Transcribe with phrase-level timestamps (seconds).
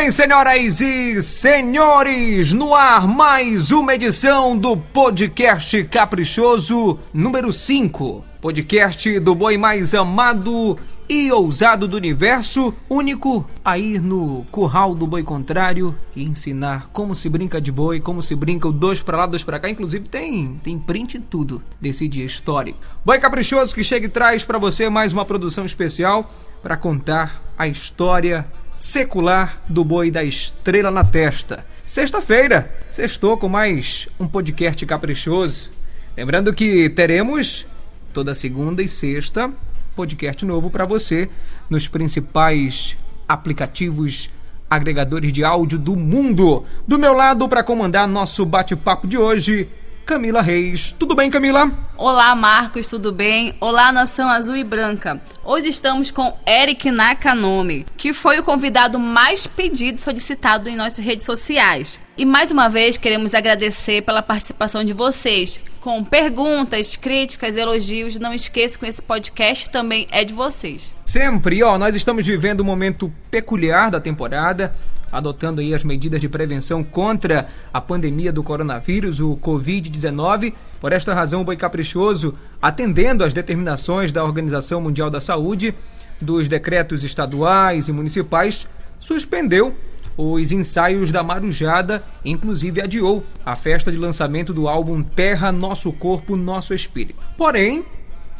[0.00, 8.24] Bem, senhoras e senhores, no ar mais uma edição do podcast Caprichoso número 5.
[8.40, 15.06] Podcast do boi mais amado e ousado do universo, único a ir no curral do
[15.06, 19.18] boi contrário e ensinar como se brinca de boi, como se brinca o dois para
[19.18, 19.68] lá, dois para cá.
[19.68, 22.78] Inclusive tem tem print em tudo desse dia histórico.
[23.04, 26.32] Boi Caprichoso que chega e traz para você mais uma produção especial
[26.62, 28.46] para contar a história
[28.80, 31.66] secular do boi da estrela na testa.
[31.84, 35.68] Sexta-feira, sextou com mais um podcast caprichoso.
[36.16, 37.66] Lembrando que teremos
[38.10, 39.52] toda segunda e sexta
[39.94, 41.28] podcast novo para você
[41.68, 42.96] nos principais
[43.28, 44.30] aplicativos
[44.70, 46.64] agregadores de áudio do mundo.
[46.88, 49.68] Do meu lado para comandar nosso bate-papo de hoje,
[50.10, 50.90] Camila Reis.
[50.90, 51.70] Tudo bem, Camila?
[51.96, 53.54] Olá, Marcos, tudo bem?
[53.60, 55.22] Olá, Nação Azul e Branca.
[55.44, 61.04] Hoje estamos com Eric Nakanomi, que foi o convidado mais pedido e solicitado em nossas
[61.04, 62.00] redes sociais.
[62.18, 68.18] E mais uma vez queremos agradecer pela participação de vocês, com perguntas, críticas, elogios.
[68.18, 70.92] Não esqueça que esse podcast também é de vocês.
[71.04, 74.74] Sempre, ó, nós estamos vivendo um momento peculiar da temporada
[75.10, 80.52] adotando aí as medidas de prevenção contra a pandemia do coronavírus, o Covid-19.
[80.80, 85.74] Por esta razão, o Boi Caprichoso, atendendo às determinações da Organização Mundial da Saúde,
[86.20, 88.66] dos decretos estaduais e municipais,
[88.98, 89.74] suspendeu
[90.16, 96.36] os ensaios da Marujada, inclusive adiou a festa de lançamento do álbum Terra, Nosso Corpo,
[96.36, 97.18] Nosso Espírito.
[97.38, 97.84] Porém,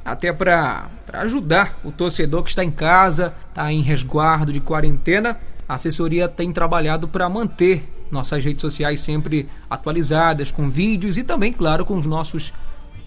[0.04, 5.38] até para ajudar o torcedor que está em casa, está em resguardo de quarentena,
[5.70, 11.52] a assessoria tem trabalhado para manter nossas redes sociais sempre atualizadas, com vídeos e também,
[11.52, 12.52] claro, com os nossos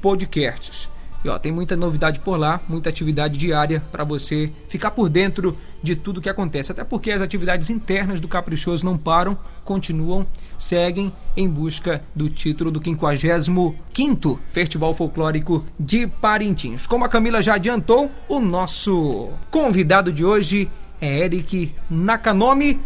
[0.02, 0.90] podcasts.
[1.26, 5.58] E ó, tem muita novidade por lá, muita atividade diária para você ficar por dentro
[5.82, 6.72] de tudo que acontece.
[6.72, 10.26] Até porque as atividades internas do Caprichoso não param, continuam,
[10.58, 16.88] seguem em busca do título do 55º Festival Folclórico de Parintins.
[16.88, 20.70] Como a Camila já adiantou, o nosso convidado de hoje
[21.00, 22.80] é Eric Nakanomi.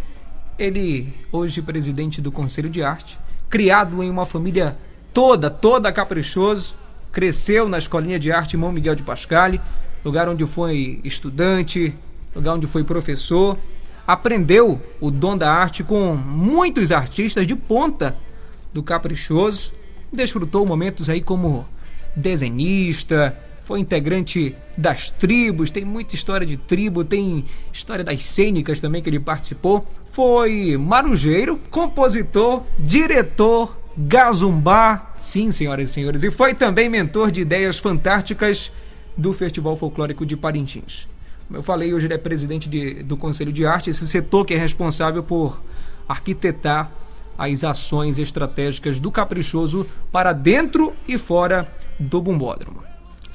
[0.58, 3.20] Ele, hoje presidente do Conselho de Arte,
[3.50, 4.78] criado em uma família
[5.14, 6.76] toda, toda caprichoso,
[7.12, 9.62] cresceu na Escolinha de Arte Mão Miguel de Pascale,
[10.04, 11.96] lugar onde foi estudante,
[12.36, 13.58] lugar onde foi professor,
[14.06, 18.16] aprendeu o dom da arte com muitos artistas de ponta
[18.74, 19.74] do caprichoso,
[20.12, 21.68] desfrutou momentos aí como
[22.16, 29.02] desenhista, foi integrante das tribos, tem muita história de tribo, tem história das cênicas também
[29.02, 29.86] que ele participou.
[30.10, 37.78] Foi marujeiro, compositor, diretor, gazumbá, sim, senhoras e senhores, e foi também mentor de ideias
[37.78, 38.72] fantásticas
[39.18, 41.06] do Festival Folclórico de Parintins.
[41.48, 44.54] Como eu falei, hoje ele é presidente de, do Conselho de Arte, esse setor que
[44.54, 45.62] é responsável por
[46.08, 46.90] arquitetar
[47.38, 51.70] as ações estratégicas do Caprichoso para dentro e fora
[52.00, 52.87] do Bumbódromo.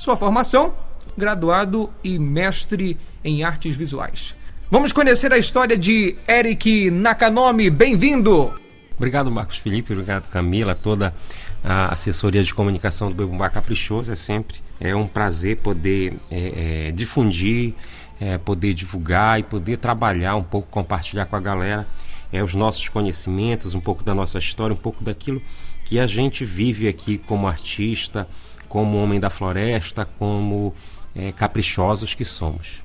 [0.03, 0.75] Sua formação,
[1.17, 4.35] graduado e mestre em artes visuais.
[4.69, 7.71] Vamos conhecer a história de Eric Nakanomi.
[7.71, 8.53] Bem-vindo!
[8.97, 9.93] Obrigado, Marcos Felipe.
[9.93, 11.15] Obrigado, Camila, toda
[11.63, 14.11] a assessoria de comunicação do Bebumbá Caprichoso.
[14.11, 17.73] É sempre é um prazer poder é, é, difundir,
[18.21, 21.87] é, poder divulgar e poder trabalhar um pouco, compartilhar com a galera
[22.33, 25.41] é, os nossos conhecimentos, um pouco da nossa história, um pouco daquilo
[25.85, 28.27] que a gente vive aqui como artista,
[28.73, 30.75] como homem da floresta, como
[31.15, 32.83] é, caprichosos que somos.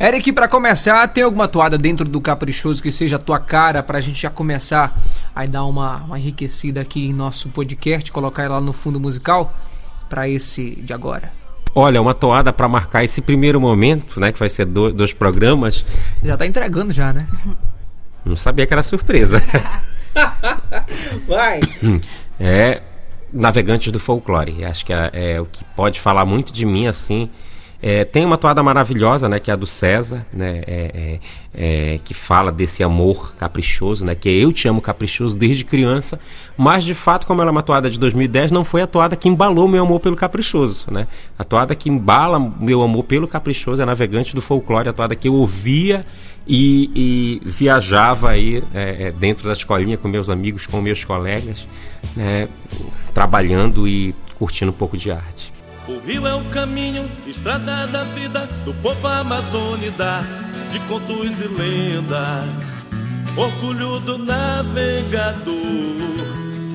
[0.00, 3.98] Eric, para começar, tem alguma toada dentro do Caprichoso que seja a tua cara para
[3.98, 4.98] a gente já começar
[5.34, 9.54] a dar uma, uma enriquecida aqui em nosso podcast, colocar ela no fundo musical
[10.08, 11.30] para esse de agora?
[11.74, 15.84] Olha, uma toada para marcar esse primeiro momento, né, que vai ser do, dois programas.
[16.16, 17.28] Você já tá entregando já, né?
[18.24, 19.42] Não sabia que era surpresa.
[21.28, 21.60] vai.
[22.40, 22.80] É,
[23.34, 24.64] navegantes do folclore.
[24.64, 27.28] Acho que é, é, o que pode falar muito de mim assim.
[27.86, 31.20] É, tem uma toada maravilhosa, né, que é a do César, né, é,
[31.54, 36.18] é, é que fala desse amor caprichoso, né, que eu te amo caprichoso desde criança,
[36.56, 39.28] mas de fato, como ela é uma toada de 2010, não foi a toada que
[39.28, 41.06] embalou meu amor pelo caprichoso, né?
[41.38, 45.28] A toada que embala meu amor pelo caprichoso é Navegante do Folclore, a toada que
[45.28, 46.06] eu ouvia
[46.46, 51.66] e, e viajava aí é, dentro da escolinha com meus amigos, com meus colegas,
[52.14, 52.48] né,
[53.12, 55.52] trabalhando e curtindo um pouco de arte.
[55.86, 60.22] O rio é o caminho, estrada da vida do povo amazônida,
[60.70, 62.84] de contos e lendas,
[63.36, 65.54] orgulho do navegador.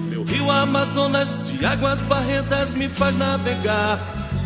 [0.10, 4.00] Meu rio Amazonas, de águas barrentas, me faz navegar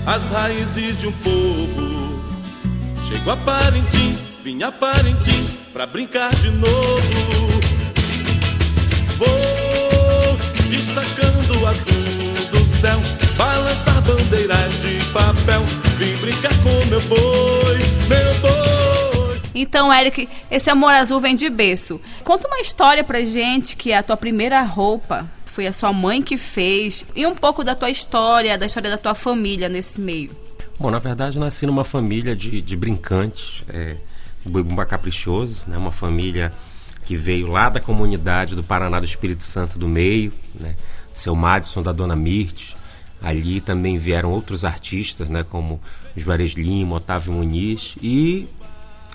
[0.06, 2.13] as raízes de um povo.
[3.06, 7.02] Chego a Parintins Vinha Parintins pra brincar de novo.
[9.18, 10.38] Vou
[10.70, 13.00] destacando o azul do céu,
[13.38, 15.62] balançar bandeiras de papel.
[15.98, 17.78] Vim brincar com meu boi,
[18.10, 19.42] meu boi.
[19.56, 22.02] Então, Eric, esse amor azul vem de berço.
[22.26, 26.20] Conta uma história pra gente que é a tua primeira roupa foi a sua mãe
[26.20, 30.43] que fez e um pouco da tua história, da história da tua família nesse meio.
[30.84, 33.96] Bom, na verdade, eu nasci numa família de, de brincantes, é,
[34.44, 36.52] Bumba Caprichoso, né, uma família
[37.06, 40.76] que veio lá da comunidade do Paraná do Espírito Santo do Meio, né,
[41.14, 42.76] seu Madison da Dona Mirtes.
[43.22, 45.80] Ali também vieram outros artistas, né, como
[46.18, 47.96] Juarez Lima, Otávio Muniz.
[48.02, 48.46] E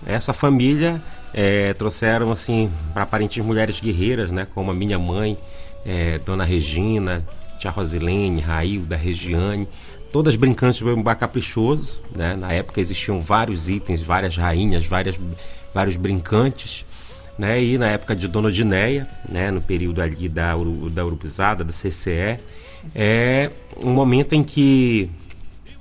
[0.07, 1.03] essa família
[1.35, 5.37] é, trouxeram assim para Parintins mulheres guerreiras, né, como a minha mãe,
[5.85, 7.23] é, Dona Regina,
[7.59, 9.69] Tia Rosilene, Railda, Regiane,
[10.13, 12.01] todas brincantes do bar caprichoso.
[12.15, 12.37] Né?
[12.37, 15.19] Na época existiam vários itens, várias rainhas, várias,
[15.75, 16.85] vários brincantes.
[17.39, 17.63] Né?
[17.63, 19.51] E na época de Dona Dineia, né?
[19.51, 20.55] no período ali da,
[20.93, 22.41] da Urubuzada, da CCE,
[22.95, 23.51] é
[23.83, 25.11] um momento em que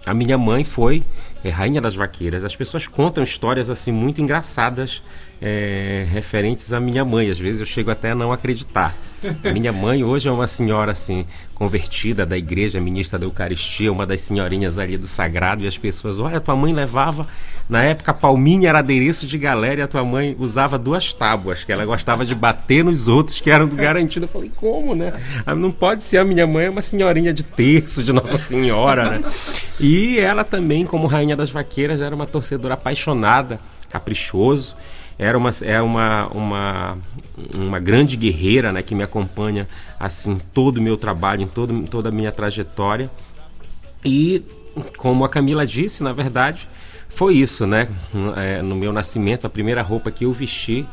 [0.06, 1.04] a minha mãe foi
[1.44, 2.46] é, rainha das vaqueiras.
[2.46, 5.02] As pessoas contam histórias assim muito engraçadas
[5.42, 7.30] é, referentes à minha mãe.
[7.30, 8.96] Às vezes eu chego até a não acreditar.
[9.52, 11.26] minha mãe hoje é uma senhora assim
[11.56, 16.20] convertida da igreja, ministra da Eucaristia, uma das senhorinhas ali do Sagrado e as pessoas,
[16.20, 17.28] olha, tua mãe levava
[17.70, 21.72] na época palminha era adereço de galera e a tua mãe usava duas tábuas que
[21.72, 24.26] ela gostava de bater nos outros que eram garantido.
[24.26, 25.14] Eu falei, como, né?
[25.46, 29.10] Ah, não pode ser a minha mãe é uma senhorinha de terço de Nossa Senhora,
[29.10, 29.24] né?
[29.80, 33.60] E ela também, como rainha das vaqueiras, era uma torcedora apaixonada,
[33.90, 34.76] caprichoso
[35.20, 36.98] era uma, é uma, uma,
[37.56, 39.68] uma grande guerreira né, que me acompanha
[40.00, 43.10] assim todo o meu trabalho, em todo, toda a minha trajetória.
[44.06, 44.44] E
[44.98, 46.70] como a Camila disse, na verdade,
[47.10, 47.88] foi isso, né?
[48.36, 50.88] É, no meu nascimento, a primeira roupa que eu vesti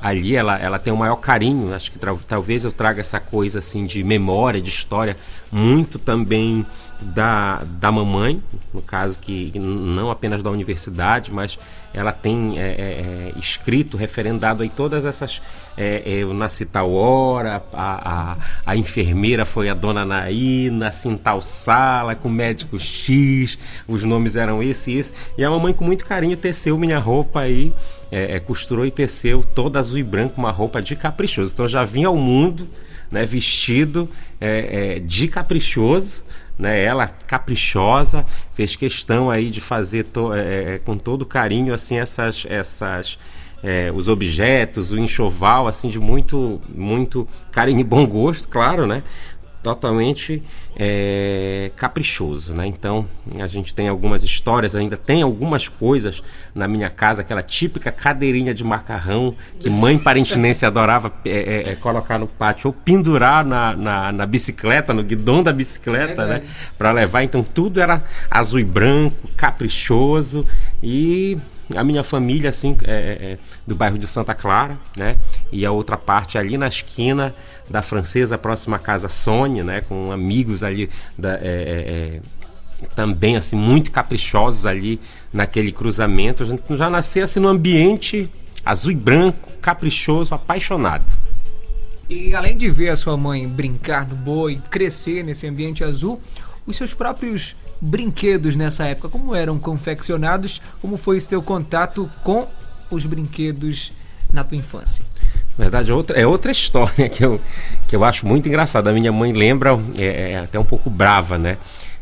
[0.00, 1.72] ali, ela, ela tem o maior carinho.
[1.74, 5.16] Acho que talvez eu traga essa coisa assim de memória, de história,
[5.50, 6.66] muito também
[7.00, 8.42] da, da mamãe,
[8.72, 11.58] no caso que não apenas da universidade, mas
[11.92, 15.42] ela tem é, é, é escrito, referendado aí todas essas.
[15.76, 21.16] É, é, eu nasci tal hora, a, a, a, enfermeira foi a dona Naína, assim
[21.16, 23.58] tal sala, com o médico X,
[23.88, 25.14] os nomes eram esse e esse.
[25.38, 27.72] E a mamãe, com muito carinho, teceu minha roupa aí,
[28.10, 31.52] é, costurou e teceu toda azul e branco, uma roupa de caprichoso.
[31.52, 32.68] Então eu já vim ao mundo
[33.10, 34.08] né, vestido
[35.06, 36.22] de caprichoso
[36.60, 36.82] né?
[36.82, 42.46] Ela caprichosa fez questão aí de fazer to, é, é, com todo carinho assim essas
[42.48, 43.18] essas
[43.62, 49.02] é, os objetos, o enxoval assim de muito muito carinho e bom gosto, claro, né?
[49.62, 50.42] Totalmente
[50.76, 52.66] é, caprichoso, né?
[52.66, 53.06] Então
[53.38, 56.22] a gente tem algumas histórias, ainda tem algumas coisas
[56.54, 61.76] na minha casa, aquela típica cadeirinha de macarrão que mãe parentinense adorava é, é, é,
[61.76, 66.42] colocar no pátio ou pendurar na, na, na bicicleta, no guidão da bicicleta, né?
[66.78, 67.22] Para levar.
[67.22, 70.46] Então tudo era azul e branco, caprichoso
[70.82, 71.38] e
[71.76, 75.16] a minha família, assim, é, é, é, do bairro de Santa Clara, né?
[75.52, 77.34] E a outra parte ali na esquina
[77.68, 79.80] da Francesa, próxima à casa Sônia, né?
[79.80, 80.88] Com amigos ali
[81.18, 82.20] da, é, é, é
[82.94, 85.00] também, assim, muito caprichosos ali
[85.32, 86.42] naquele cruzamento.
[86.42, 88.30] A gente já nasceu, assim, num ambiente
[88.64, 91.04] azul e branco, caprichoso, apaixonado.
[92.08, 96.20] E além de ver a sua mãe brincar no boi, crescer nesse ambiente azul,
[96.66, 99.08] os seus próprios brinquedos nessa época?
[99.08, 100.60] Como eram confeccionados?
[100.80, 102.48] Como foi esse teu contato com
[102.90, 103.92] os brinquedos
[104.32, 105.04] na tua infância?
[105.60, 107.38] Verdade, é outra, é outra história que eu,
[107.86, 108.88] que eu acho muito engraçada.
[108.88, 111.58] A minha mãe lembra, é, é até um pouco brava, né?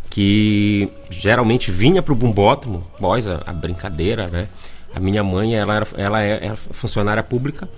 [0.08, 4.46] Que geralmente vinha para o bumbótomo, após a, a, brincadeira, né?
[4.94, 7.68] A minha mãe, ela era, ela é, é funcionária pública,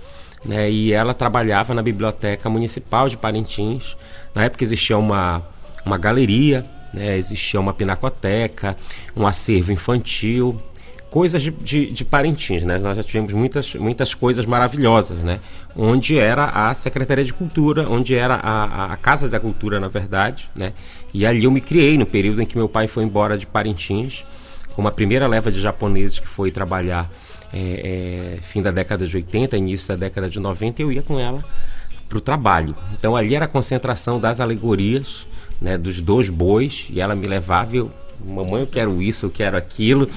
[0.45, 0.69] né?
[0.69, 3.97] E ela trabalhava na Biblioteca Municipal de Parintins.
[4.35, 5.41] Na época existia uma,
[5.83, 7.17] uma galeria né?
[7.17, 8.75] Existia uma pinacoteca,
[9.15, 10.61] um acervo infantil,
[11.11, 12.79] coisas de, de, de, Parintins, né?
[12.79, 15.41] Nós já tivemos muitas, muitas coisas maravilhosas, né?
[15.75, 20.49] Onde era a Secretaria de Cultura, onde era a, a Casa da Cultura, na verdade,
[20.55, 20.71] né?
[21.13, 24.23] E ali eu me criei no período em que meu pai foi embora de Parintins,
[24.73, 27.11] com uma primeira leva de japoneses que foi trabalhar
[27.53, 31.19] é, é, fim da década de 80, início da década de 90, eu ia com
[31.19, 31.43] ela
[32.07, 32.73] para o trabalho.
[32.97, 35.27] Então ali era a concentração das alegorias,
[35.59, 37.91] né, dos dois bois e ela me levava eu,
[38.25, 40.09] mamãe, eu quero isso, eu quero aquilo.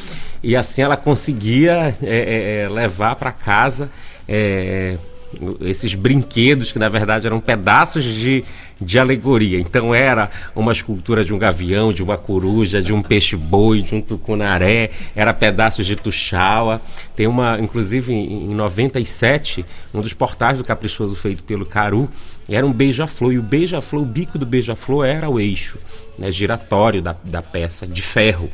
[0.42, 3.90] E assim ela conseguia é, é, é levar para casa
[4.28, 4.98] é,
[5.60, 8.44] esses brinquedos que na verdade eram pedaços de,
[8.80, 9.58] de alegoria.
[9.58, 14.00] Então era uma escultura de um gavião, de uma coruja, de um peixe-boi, de um
[14.00, 16.80] tucunaré, era pedaços de tuxaua.
[17.16, 22.08] Tem uma, inclusive em 97, um dos portais do Caprichoso feito pelo Caru,
[22.48, 25.78] era um beija-flor, e o beija-flor, o bico do beija-flor era o eixo
[26.18, 28.50] né, giratório da, da peça, de ferro.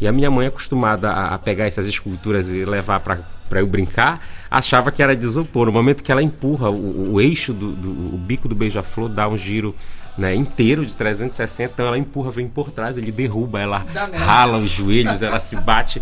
[0.00, 4.24] E a minha mãe, acostumada a, a pegar essas esculturas e levar para eu brincar,
[4.50, 5.66] achava que era de isopor.
[5.66, 9.28] No momento que ela empurra o, o eixo do, do o bico do beija-flor, dá
[9.28, 9.74] um giro
[10.16, 14.70] né, inteiro de 360, então ela empurra, vem por trás, ele derruba, ela rala os
[14.70, 16.00] joelhos, ela se bate.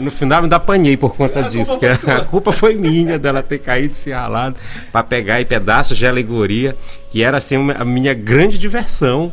[0.00, 1.78] No final me ainda apanhei por conta a disso.
[1.78, 4.56] Culpa que a, culpa foi minha dela ter caído se ralado
[4.92, 6.76] para pegar em pedaços de alegoria,
[7.10, 9.32] que era assim uma, a minha grande diversão.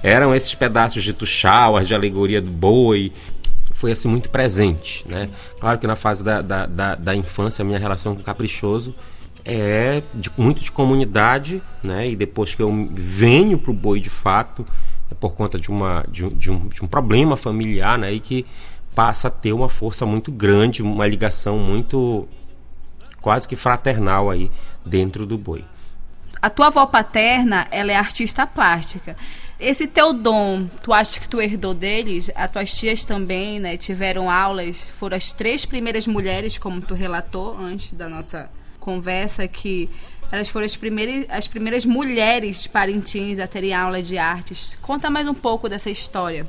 [0.00, 3.12] Eram esses pedaços de tuxauas, de alegoria do boi,
[3.78, 5.30] foi assim muito presente, né?
[5.60, 8.92] Claro que na fase da, da, da, da infância a minha relação com o Caprichoso
[9.44, 12.10] é de, muito de comunidade, né?
[12.10, 14.64] E depois que eu venho para o boi de fato,
[15.08, 18.12] é por conta de, uma, de, de, um, de um problema familiar, né?
[18.12, 18.44] E que
[18.96, 22.26] passa a ter uma força muito grande, uma ligação muito
[23.20, 24.50] quase que fraternal aí
[24.84, 25.64] dentro do boi.
[26.42, 29.14] A tua avó paterna, ela é artista plástica.
[29.60, 32.30] Esse teu dom, tu acha que tu herdou deles?
[32.36, 33.76] As tuas tias também, né?
[33.76, 38.48] Tiveram aulas, foram as três primeiras mulheres, como tu relatou antes da nossa
[38.78, 39.90] conversa, que
[40.30, 44.78] elas foram as primeiras, as primeiras mulheres parintins a terem aula de artes.
[44.80, 46.46] Conta mais um pouco dessa história.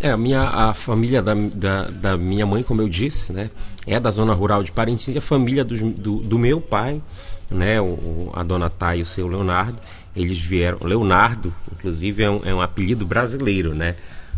[0.00, 3.50] É, a minha a família da, da, da, minha mãe, como eu disse, né,
[3.86, 7.02] é da zona rural de Parintins, e a família do, do, do meu pai,
[7.50, 9.78] né, o, a dona Thay e o seu Leonardo,
[10.14, 10.78] eles vieram.
[10.82, 13.96] Leonardo, inclusive, é um, é um apelido brasileiro, né?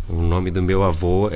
[0.08, 1.34] O nome do meu avô é,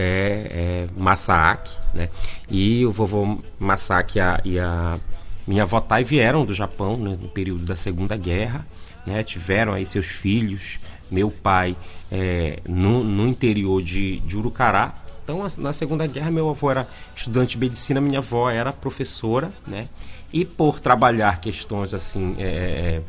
[0.50, 2.08] é Masaaki, né?
[2.50, 4.98] E o vovô Masaaki e a, e a
[5.46, 8.66] minha avó Tai vieram do Japão né, no período da Segunda Guerra,
[9.06, 9.22] né?
[9.22, 10.78] Tiveram aí seus filhos.
[11.08, 11.76] Meu pai
[12.10, 14.92] é, no, no interior de, de Urucará,
[15.26, 19.88] então, na Segunda Guerra, meu avô era estudante de medicina, minha avó era professora, né?
[20.32, 23.00] E por trabalhar questões assim é,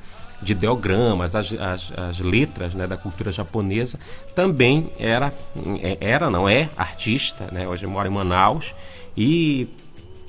[0.42, 4.00] de ideogramas, as, as, as, letras né, da cultura japonesa,
[4.36, 5.34] também era,
[5.82, 7.68] é, era não é, artista, né?
[7.68, 8.76] Hoje mora em Manaus
[9.16, 9.68] e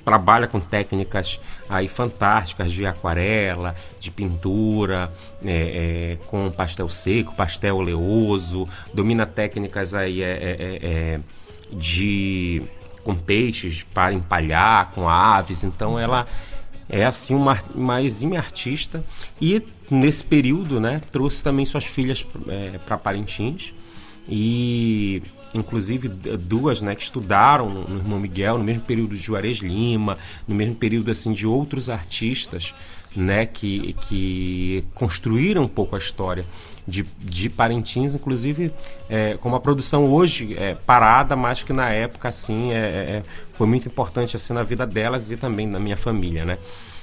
[0.09, 1.39] trabalha com técnicas
[1.69, 5.13] aí fantásticas de aquarela, de pintura,
[5.45, 11.21] é, é, com pastel seco, pastel oleoso, domina técnicas aí é, é, é,
[11.71, 12.63] de
[13.05, 16.27] com peixes para empalhar, com aves, então ela
[16.89, 19.05] é assim uma, uma exímia artista
[19.39, 23.73] e nesse período né, trouxe também suas filhas é, para Parintins
[24.29, 25.23] e
[25.55, 30.55] inclusive duas né, que estudaram no, Irmão Miguel no mesmo período de Juarez Lima, no
[30.55, 32.75] mesmo período assim de outros artistas
[33.17, 36.45] né, que, que construíram um pouco a história
[36.87, 38.73] de, de Parintins, inclusive
[39.09, 43.23] é, com uma produção hoje é, parada, mas que na época assim é, é, é,
[43.53, 46.59] foi muito importante assim na vida delas e também na minha família, né?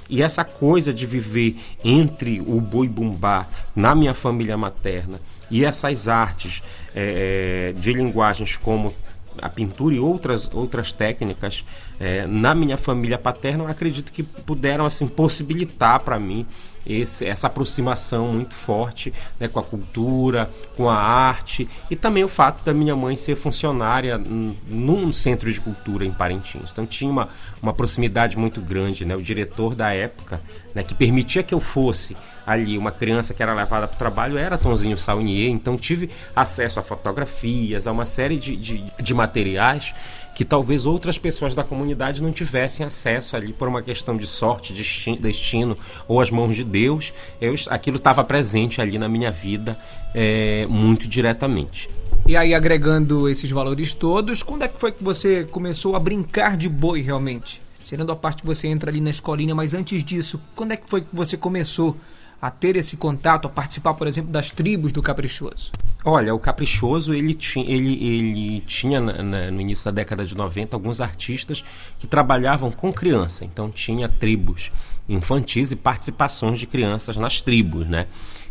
[0.09, 5.19] E essa coisa de viver entre o boi bumbá na minha família materna
[5.49, 6.61] e essas artes
[6.95, 8.93] é, de linguagens como
[9.41, 11.63] a pintura e outras, outras técnicas
[11.99, 16.45] é, na minha família paterna, eu acredito que puderam assim possibilitar para mim
[16.85, 22.27] esse, essa aproximação muito forte né, com a cultura, com a arte e também o
[22.27, 26.71] fato da minha mãe ser funcionária num centro de cultura em Parintins.
[26.71, 27.29] Então tinha uma,
[27.61, 29.03] uma proximidade muito grande.
[29.05, 29.15] Né?
[29.15, 30.39] O diretor da época,
[30.75, 34.37] né, que permitia que eu fosse ali uma criança que era levada para o trabalho,
[34.37, 35.49] era Tonzinho Saunier.
[35.49, 39.93] Então tive acesso a fotografias, a uma série de, de, de materiais
[40.35, 44.73] que talvez outras pessoas da comunidade não tivessem acesso ali por uma questão de sorte,
[44.73, 45.77] de destino
[46.09, 47.13] ou as mãos de Deus.
[47.39, 49.79] Eu, aquilo estava presente ali na minha vida
[50.13, 51.89] é, muito diretamente.
[52.27, 56.57] E aí, agregando esses valores todos, quando é que foi que você começou a brincar
[56.57, 57.61] de boi realmente?
[57.85, 60.89] Tirando a parte que você entra ali na escolinha, mas antes disso, quando é que
[60.89, 61.95] foi que você começou
[62.41, 65.71] a ter esse contato, a participar, por exemplo, das tribos do Caprichoso?
[66.03, 70.35] Olha, o Caprichoso ele, tinha, ele, ele tinha na, na, no início da década de
[70.35, 71.63] 90 alguns artistas
[71.97, 74.71] que trabalhavam com criança, então tinha tribos
[75.07, 78.07] infantis e participações de crianças nas tribos, né?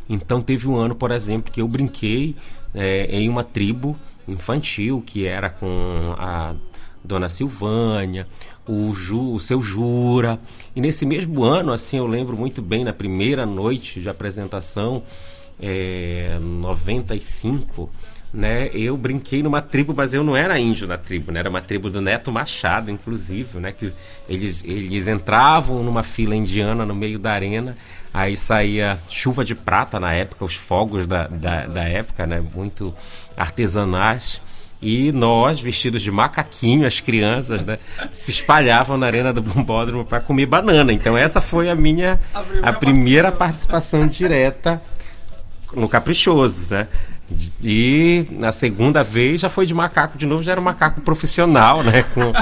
[0.08, 2.36] Então teve um ano, por exemplo, que eu brinquei
[2.74, 6.54] é, em uma tribo infantil que era com a
[7.04, 8.26] Dona Silvânia,
[8.66, 10.38] o, Ju, o seu Jura.
[10.74, 15.02] E nesse mesmo ano, assim, eu lembro muito bem, na primeira noite de apresentação,
[15.60, 17.90] é, 95,
[18.32, 21.60] né, eu brinquei numa tribo, mas eu não era índio na tribo, né, era uma
[21.60, 23.92] tribo do Neto Machado, inclusive, né, que
[24.28, 27.76] eles, eles entravam numa fila indiana no meio da arena,
[28.12, 32.92] aí saía chuva de prata na época, os fogos da, da, da época, né, muito
[33.36, 34.42] artesanais,
[34.84, 37.78] e nós, vestidos de macaquinho, as crianças, né,
[38.12, 40.92] se espalhavam na arena do bombódromo para comer banana.
[40.92, 44.82] Então essa foi a minha a primeira, a primeira participação direta
[45.74, 46.86] no Caprichoso, né?
[47.62, 51.82] E na segunda vez já foi de macaco de novo, já era um macaco profissional,
[51.82, 52.02] né?
[52.02, 52.32] Com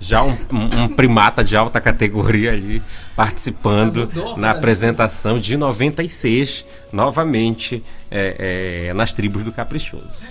[0.00, 2.82] já um, um primata de alta categoria ali
[3.14, 10.22] participando na apresentação de 96, novamente é, é, nas tribos do Caprichoso.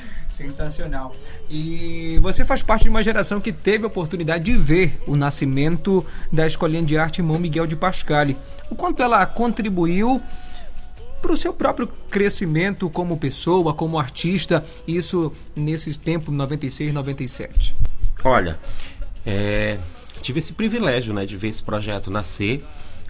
[0.41, 1.15] Sensacional.
[1.49, 6.05] E você faz parte de uma geração que teve a oportunidade de ver o nascimento
[6.31, 8.37] da Escolinha de Arte Irmão Miguel de Pascale.
[8.69, 10.21] O quanto ela contribuiu
[11.21, 17.75] para o seu próprio crescimento como pessoa, como artista, isso nesses tempos 96, 97?
[18.23, 18.59] Olha,
[19.25, 19.77] é,
[20.21, 22.63] tive esse privilégio né, de ver esse projeto nascer,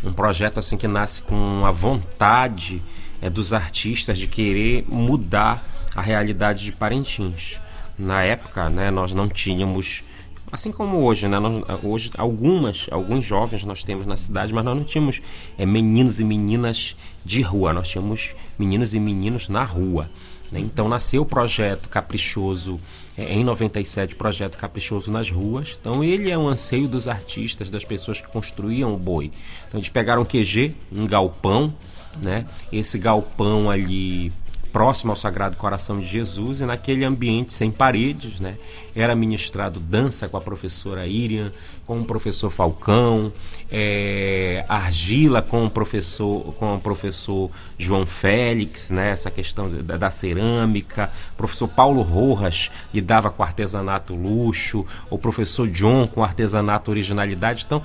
[0.04, 2.82] um projeto assim que nasce com a vontade
[3.22, 7.60] é, dos artistas de querer mudar a realidade de Parintins.
[7.98, 10.04] Na época, né, nós não tínhamos
[10.52, 11.40] assim como hoje, né?
[11.40, 15.22] Nós, hoje algumas, alguns jovens nós temos na cidade, mas nós não tínhamos
[15.58, 20.10] é, meninos e meninas de rua, nós tínhamos meninos e meninos na rua.
[20.52, 20.60] Né?
[20.60, 22.80] Então nasceu o projeto Caprichoso
[23.18, 25.78] é, em 97, projeto Caprichoso nas ruas.
[25.80, 29.32] Então ele é um anseio dos artistas, das pessoas que construíam o boi.
[29.68, 31.74] Então eles pegaram um QG, um galpão,
[32.22, 32.46] né?
[32.72, 34.34] Esse galpão ali
[34.72, 38.58] próximo ao Sagrado Coração de Jesus e naquele ambiente sem paredes, né?
[38.96, 41.52] Era ministrado dança com a professora Irian,
[41.92, 43.34] com o professor Falcão,
[43.70, 49.10] é, argila com o professor, com o professor João Félix, né?
[49.10, 55.68] Essa questão da, da cerâmica, o professor Paulo Rojas lidava com artesanato luxo, o professor
[55.68, 57.66] John com artesanato originalidade.
[57.66, 57.82] Então,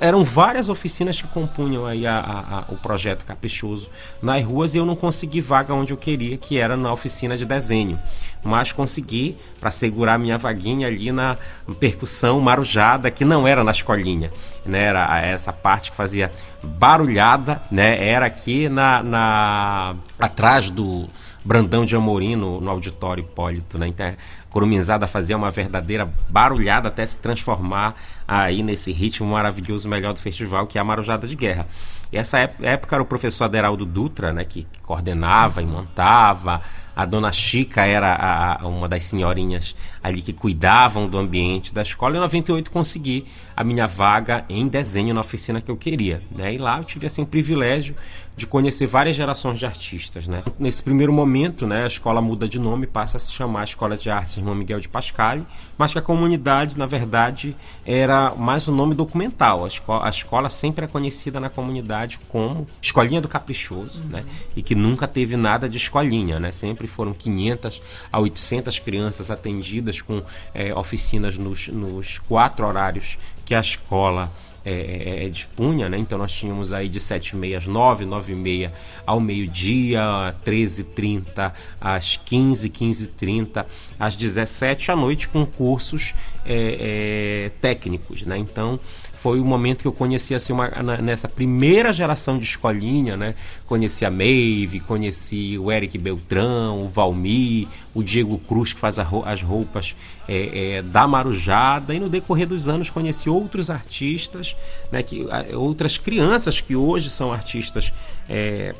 [0.00, 3.90] eram várias oficinas que compunham aí a, a, a, o projeto Caprichoso
[4.22, 7.44] nas ruas e eu não consegui vaga onde eu queria, que era na oficina de
[7.44, 7.98] desenho
[8.42, 11.36] mas consegui para segurar minha vaguinha ali na
[11.78, 14.30] percussão marujada, que não era na escolinha,
[14.64, 14.84] né?
[14.84, 16.30] Era essa parte que fazia
[16.62, 18.06] barulhada, né?
[18.06, 21.08] Era aqui na, na atrás do
[21.44, 23.88] Brandão de Amorim, no, no auditório Hipólito, né?
[23.88, 24.12] Então,
[24.50, 27.94] Corumizada fazia uma verdadeira barulhada até se transformar
[28.26, 31.68] aí nesse ritmo maravilhoso melhor do festival, que é a Marujada de Guerra.
[32.12, 36.60] E essa época era o professor Aderaldo Dutra, né, que coordenava e montava,
[36.94, 41.82] a dona Chica era a, a, uma das senhorinhas ali que cuidavam do ambiente da
[41.82, 42.16] escola.
[42.16, 43.26] Em 98 consegui
[43.56, 46.22] a minha vaga em desenho na oficina que eu queria.
[46.30, 46.54] Né?
[46.54, 47.94] E lá eu tive assim, o privilégio
[48.40, 50.26] de conhecer várias gerações de artistas.
[50.26, 50.42] Né?
[50.58, 54.08] Nesse primeiro momento, né, a escola muda de nome, passa a se chamar Escola de
[54.08, 58.94] Artes Irmão Miguel de Pascale, mas que a comunidade, na verdade, era mais um nome
[58.94, 59.62] documental.
[59.62, 64.08] A, esco a escola sempre é conhecida na comunidade como Escolinha do Caprichoso, uhum.
[64.08, 64.24] né?
[64.56, 66.40] e que nunca teve nada de escolinha.
[66.40, 66.50] Né?
[66.50, 70.22] Sempre foram 500 a 800 crianças atendidas com
[70.54, 74.32] é, oficinas nos, nos quatro horários que a escola
[74.64, 75.98] é, é, é, dispunha, né?
[75.98, 78.72] Então nós tínhamos aí de 7 e meia às 9, 9 e meia
[79.06, 83.66] ao meio-dia, 13 h 30 às 15, 15 h 30
[83.98, 88.36] às 17 à noite com cursos é, é, técnicos, né?
[88.36, 88.78] Então
[89.20, 90.70] foi o momento que eu conheci assim uma,
[91.02, 93.34] nessa primeira geração de escolinha, né?
[93.66, 99.42] Conheci a Maeve, conheci o Eric Beltrão, o Valmir, o Diego Cruz que faz as
[99.42, 99.94] roupas
[100.26, 104.56] é, é, da Marujada e no decorrer dos anos conheci outros artistas,
[104.90, 105.02] né?
[105.02, 107.92] Que, outras crianças que hoje são artistas
[108.26, 108.74] é,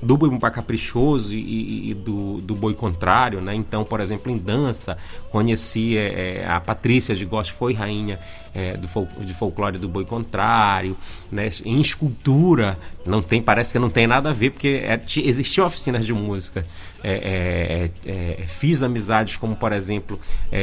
[0.00, 3.56] do boi caprichoso e, e, do, do boi contrário, né?
[3.56, 4.96] Então, por exemplo, em dança,
[5.30, 8.20] conheci é, é a Patrícia de Gosto, foi rainha
[8.54, 10.96] é, do fol de folclore do boi contrário,
[11.30, 11.48] né?
[11.64, 16.06] Em escultura, não tem, parece que não tem nada a ver, porque é, existiam oficinas
[16.06, 16.64] de música.
[17.02, 20.18] É, é, é, fiz amizades como, por exemplo,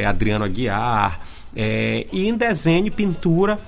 [0.08, 1.20] Adriano Aguiar,
[1.56, 3.60] e em desenho e pintura,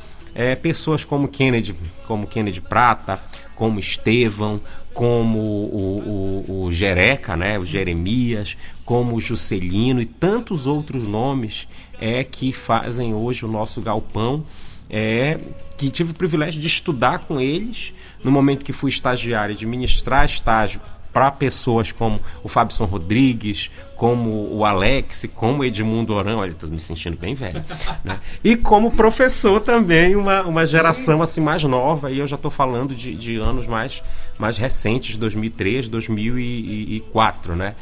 [0.61, 1.75] pessoas como Kennedy,
[2.07, 3.19] como Kennedy Prata,
[3.55, 4.61] como Estevão,
[4.93, 11.67] como o, o, o Jereca, né, o Jeremias, como o Juscelino e tantos outros nomes
[11.99, 14.43] é que fazem hoje o nosso galpão.
[14.89, 15.39] É,
[15.75, 20.25] que tive o privilégio de estudar com eles no momento que fui estagiário, de ministrar
[20.25, 20.79] estágio
[21.13, 26.79] para pessoas como o Fabson Rodrigues, como o Alex, como Edmundo Orão, olha, estou me
[26.79, 27.63] sentindo bem velho,
[28.03, 28.19] né?
[28.43, 32.95] e como professor também, uma, uma geração assim mais nova, e eu já estou falando
[32.95, 34.03] de, de anos mais,
[34.39, 37.75] mais recentes, 2003, 2004, né?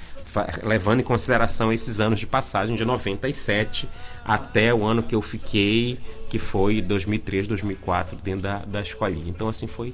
[0.64, 3.88] levando em consideração esses anos de passagem de 97
[4.24, 9.26] até o ano que eu fiquei, que foi 2003, 2004, dentro da, da escolinha.
[9.28, 9.94] Então, assim, foi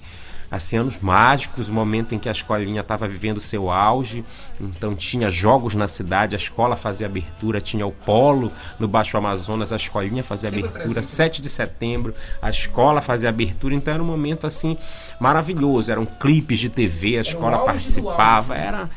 [0.49, 4.23] assim, anos mágicos, o momento em que a escolinha estava vivendo seu auge,
[4.59, 9.73] então tinha jogos na cidade, a escola fazia abertura, tinha o polo no Baixo Amazonas,
[9.73, 11.15] a escolinha fazia Sempre abertura, presente.
[11.15, 14.77] 7 de setembro, a escola fazia abertura, então era um momento assim
[15.19, 18.89] maravilhoso, eram clipes de TV, a escola participava, era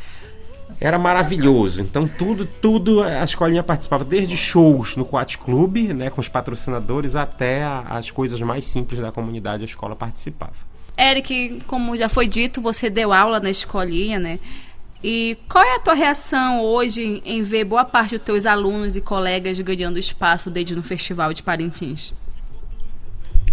[0.81, 1.83] era maravilhoso.
[1.83, 7.15] Então tudo, tudo a escolinha participava, desde shows no Quat Club, né, com os patrocinadores,
[7.15, 10.70] até a, as coisas mais simples da comunidade a escola participava.
[11.01, 14.39] Eric, como já foi dito, você deu aula na escolinha, né?
[15.03, 19.01] E qual é a tua reação hoje em ver boa parte dos teus alunos e
[19.01, 22.13] colegas ganhando espaço desde no Festival de Parintins?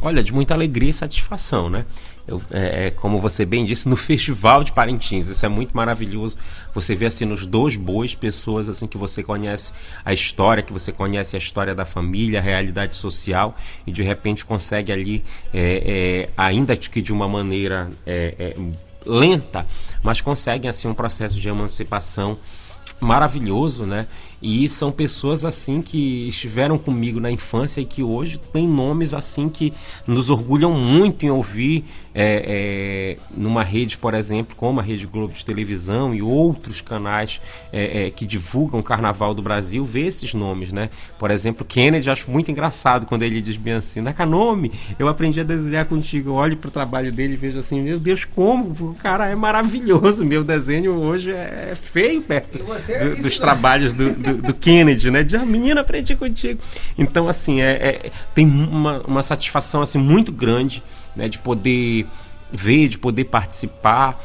[0.02, 1.86] Olha, de muita alegria e satisfação, né?
[2.28, 5.30] Eu, é, é, como você bem disse, no Festival de Parintins.
[5.30, 6.38] Isso é muito maravilhoso.
[6.74, 9.72] Você vê assim nos dois bois pessoas assim que você conhece
[10.04, 14.46] a história, que você conhece a história da família, a realidade social e de repente
[14.46, 18.56] consegue ali, é, é ainda que de uma maneira é, é,
[19.06, 19.66] lenta,
[20.04, 22.38] mas conseguem assim um processo de emancipação
[23.00, 24.08] maravilhoso, né?
[24.42, 29.50] E são pessoas assim que estiveram comigo na infância e que hoje têm nomes assim
[29.50, 29.74] que
[30.06, 31.86] nos orgulham muito em ouvir
[32.20, 37.40] é, é, numa rede, por exemplo, como a Rede Globo de televisão e outros canais
[37.72, 40.90] é, é que divulgam o Carnaval do Brasil, ver esses nomes, né?
[41.20, 45.44] Por exemplo, Kennedy, acho muito engraçado quando ele diz bem assim, Nakanome, eu aprendi a
[45.44, 48.76] desenhar contigo, eu olho para o trabalho dele e vejo assim, meu Deus, como?
[48.80, 54.10] O cara é maravilhoso, meu desenho hoje é feio perto é do, dos trabalhos do
[54.34, 55.24] do, do, Kennedy, né?
[55.24, 56.60] De a ah, menina aprendi contigo.
[56.98, 60.84] Então, assim, é, é, tem uma, uma satisfação assim, muito grande
[61.16, 62.06] né, de poder
[62.52, 64.22] ver, de poder participar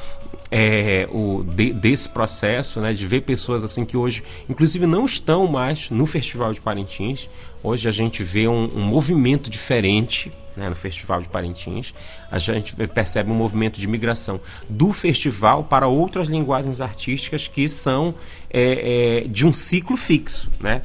[0.50, 5.46] é, o, de, desse processo, né, de ver pessoas assim que hoje, inclusive, não estão
[5.46, 7.28] mais no Festival de Parintins.
[7.62, 11.94] Hoje a gente vê um, um movimento diferente né, no Festival de Parintins.
[12.30, 18.14] A gente percebe um movimento de migração do festival para outras linguagens artísticas que são
[18.50, 20.50] é, é, de um ciclo fixo.
[20.60, 20.82] Né?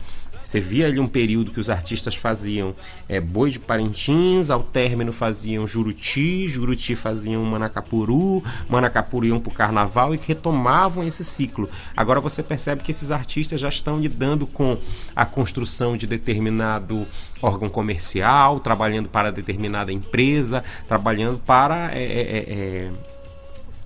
[0.48, 2.74] Você via ali um período que os artistas faziam
[3.10, 9.54] é, Boi de Parintins, ao término faziam Juruti, Juruti faziam Manacapuru, Manacapuru iam para o
[9.54, 11.70] Carnaval e retomavam esse ciclo.
[11.98, 14.78] Agora você percebe que esses artistas já estão lidando com
[15.14, 17.06] a construção de determinado
[17.42, 21.94] órgão comercial, trabalhando para determinada empresa, trabalhando para.
[21.94, 23.17] É, é, é, é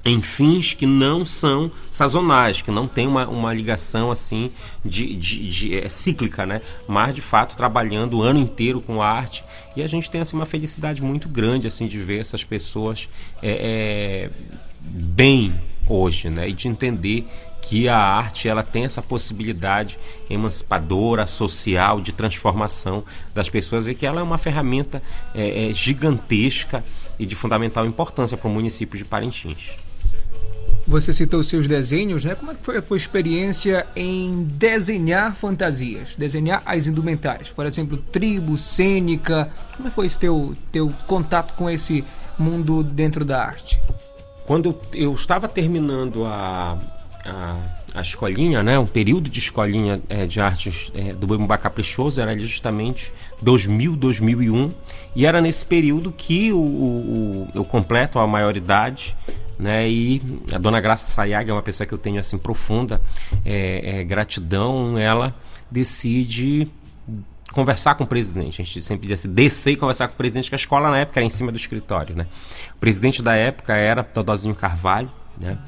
[0.04, 4.52] em fins que não são sazonais, que não tem uma, uma ligação assim
[4.84, 6.62] de, de, de é, cíclica, né?
[6.88, 9.44] Mas de fato trabalhando o ano inteiro com arte
[9.76, 13.08] e a gente tem assim uma felicidade muito grande assim de ver essas pessoas
[13.42, 14.30] é, é,
[14.82, 15.54] bem
[15.88, 16.50] hoje, né?
[16.50, 17.28] E de entender
[17.62, 23.04] que a arte ela tem essa possibilidade emancipadora, social, de transformação
[23.36, 25.02] das pessoas e que ela é uma ferramenta
[25.34, 26.84] é, é gigantesca
[27.20, 29.70] e de fundamental importância para o município de Parintins.
[30.92, 32.36] Você citou seus desenhos, né?
[32.36, 37.50] Como é que foi a tua experiência em desenhar fantasias, desenhar as indumentárias?
[37.50, 39.50] Por exemplo, tribo, cênica.
[39.78, 42.04] Como foi esse teu, teu contato com esse
[42.38, 43.82] mundo dentro da arte?
[44.44, 46.78] Quando eu estava terminando a,
[47.26, 47.58] a,
[47.96, 48.78] a escolinha, né?
[48.78, 54.74] Um período de escolinha é, de artes é, do Bumbá Caprichoso era justamente 2000, 2001
[55.16, 59.16] e era nesse período que o, o, o eu completo a maioridade
[59.62, 59.88] né?
[59.88, 60.22] E
[60.52, 63.00] a Dona Graça Sayaga é uma pessoa que eu tenho assim profunda
[63.46, 64.98] é, é, gratidão.
[64.98, 65.36] Ela
[65.70, 66.68] decide
[67.54, 68.62] conversar com o presidente.
[68.62, 70.98] A gente sempre dizia assim, descer e conversar com o presidente, que a escola na
[70.98, 72.26] época era em cima do escritório, né?
[72.76, 75.60] O presidente da época era Todozinho Carvalho, né?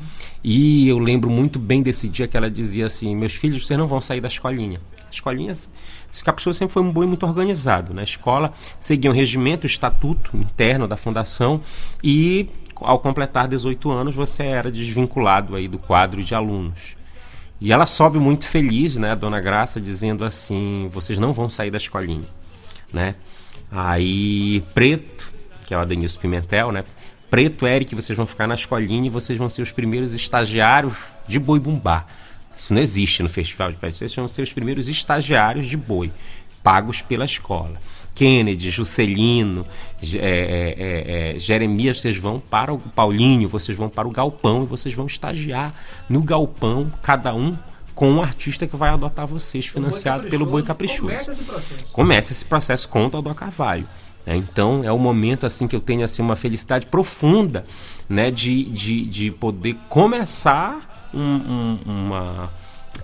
[0.43, 3.87] E eu lembro muito bem desse dia que ela dizia assim, meus filhos, vocês não
[3.87, 4.81] vão sair da escolinha.
[5.11, 5.69] Escolinhas,
[6.11, 8.01] esse Caprichoso sempre foi um boi muito organizado, né?
[8.01, 11.61] A escola seguia um regimento, o estatuto interno da fundação
[12.03, 12.49] e
[12.83, 16.95] ao completar 18 anos, você era desvinculado aí do quadro de alunos.
[17.59, 21.71] E ela sobe muito feliz, né, a Dona Graça, dizendo assim: vocês não vão sair
[21.71, 22.27] da escolinha,
[22.91, 23.15] né?
[23.71, 25.31] Aí, Preto,
[25.65, 26.83] que é o Adenilson Pimentel, né?
[27.29, 30.95] Preto, Eric, vocês vão ficar na escolinha e vocês vão ser os primeiros estagiários
[31.27, 32.05] de boi bumbá.
[32.55, 36.11] Isso não existe no Festival de Pés, vocês vão ser os primeiros estagiários de boi,
[36.61, 37.79] pagos pela escola.
[38.13, 39.65] Kennedy, Juscelino,
[40.01, 44.67] é, é, é, Jeremias, vocês vão para o Paulinho, vocês vão para o galpão e
[44.67, 45.73] vocês vão estagiar
[46.09, 47.57] no galpão, cada um
[47.95, 51.01] com um artista que vai adotar vocês, financiado pelo Boi Caprichoso.
[51.03, 51.85] Começa esse processo.
[51.91, 53.87] Começa esse processo com o Teodoro Carvalho.
[54.25, 54.35] Né?
[54.35, 57.63] Então é o momento assim que eu tenho assim uma felicidade profunda,
[58.09, 62.51] né, de, de, de poder começar um, um, uma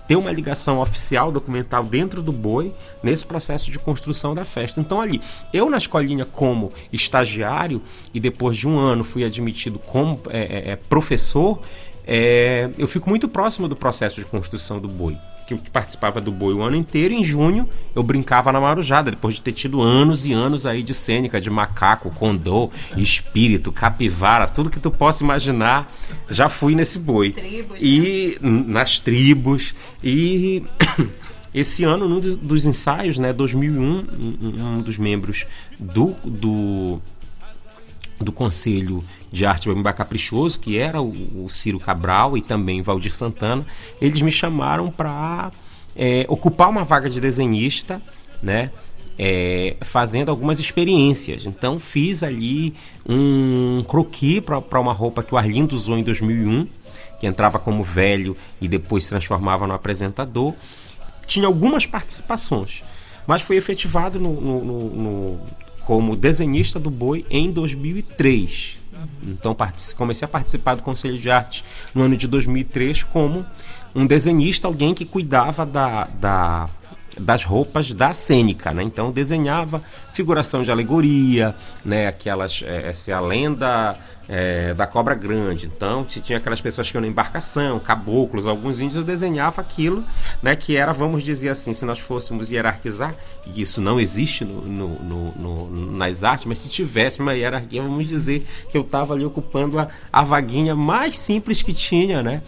[0.06, 4.80] ter uma ligação oficial documental dentro do boi nesse processo de construção da festa.
[4.80, 5.20] Então ali,
[5.52, 10.70] eu na escolinha como estagiário e depois de um ano fui admitido como é, é,
[10.72, 11.60] é professor,
[12.06, 15.16] é, eu fico muito próximo do processo de construção do boi
[15.58, 17.14] que participava do boi o ano inteiro.
[17.14, 20.94] Em junho, eu brincava na Marujada, depois de ter tido anos e anos aí de
[20.94, 25.90] cênica, de macaco, condô, espírito, capivara, tudo que tu possa imaginar,
[26.28, 27.32] já fui nesse boi.
[27.32, 28.64] Tribos, e né?
[28.66, 29.74] nas tribos.
[30.02, 30.62] E
[31.54, 34.06] esse ano, num dos ensaios, né, 2001,
[34.40, 35.46] um dos membros
[35.78, 37.00] do, do
[38.24, 43.12] do Conselho de Arte Bambá Caprichoso, que era o, o, Ciro Cabral e também Valdir
[43.12, 43.64] Santana,
[44.00, 45.50] eles me chamaram para
[45.96, 48.00] é, ocupar uma vaga de desenhista,
[48.42, 48.70] né?
[49.22, 51.44] É, fazendo algumas experiências.
[51.44, 52.74] Então fiz ali
[53.06, 56.66] um croquis para uma roupa que o Arlindo usou em 2001,
[57.20, 60.54] que entrava como velho e depois se transformava no apresentador.
[61.26, 62.82] Tinha algumas participações,
[63.26, 65.40] mas foi efetivado no, no, no
[65.84, 68.78] como desenhista do boi em 2003.
[69.22, 69.56] Então
[69.96, 71.64] comecei a participar do Conselho de Arte
[71.94, 73.44] no ano de 2003 como
[73.94, 76.68] um desenhista, alguém que cuidava da, da
[77.18, 78.82] das roupas da cênica, né?
[78.82, 82.06] Então desenhava figuração de alegoria, né?
[82.06, 83.96] Aquelas, é, essa é a lenda
[84.28, 85.66] é, da cobra grande.
[85.66, 90.04] Então, se tinha aquelas pessoas que iam na embarcação, caboclos, alguns índios, eu desenhava aquilo,
[90.40, 90.54] né?
[90.54, 93.14] Que era, vamos dizer assim, se nós fôssemos hierarquizar,
[93.46, 98.06] e isso não existe no, no, no, nas artes, mas se tivesse uma hierarquia, vamos
[98.06, 102.42] dizer que eu estava ali ocupando a, a vaguinha mais simples que tinha, né?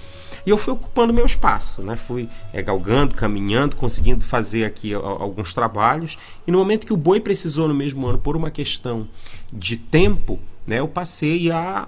[0.45, 1.97] E eu fui ocupando meu espaço, né?
[1.97, 6.17] Fui é, galgando, caminhando, conseguindo fazer aqui alguns trabalhos.
[6.47, 9.09] E no momento que o boi precisou no mesmo ano, por uma questão
[9.53, 11.87] de tempo, né, eu passei a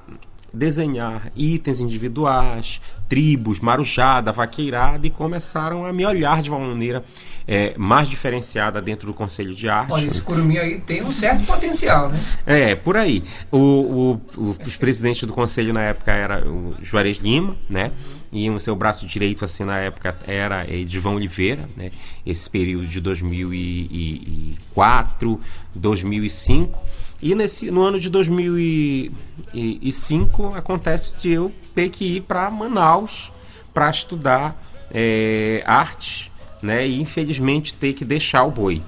[0.54, 7.04] desenhar itens individuais, tribos, marujada, vaqueirada e começaram a me olhar de uma maneira
[7.46, 9.92] é, mais diferenciada dentro do Conselho de Arte.
[9.92, 12.20] Olha, esse curumim aí tem um certo potencial, né?
[12.46, 13.22] É, por aí.
[13.50, 17.90] O, o, o, os presidentes do Conselho na época era o Juarez Lima, né?
[18.34, 21.92] E o seu braço direito, assim, na época era Edivão Oliveira, né?
[22.26, 25.40] Esse período de 2004,
[25.74, 26.82] 2005
[27.24, 33.32] e nesse, no ano de 2005 acontece de eu ter que ir para Manaus
[33.72, 36.86] para estudar é, arte, né?
[36.86, 38.82] E infelizmente ter que deixar o boi.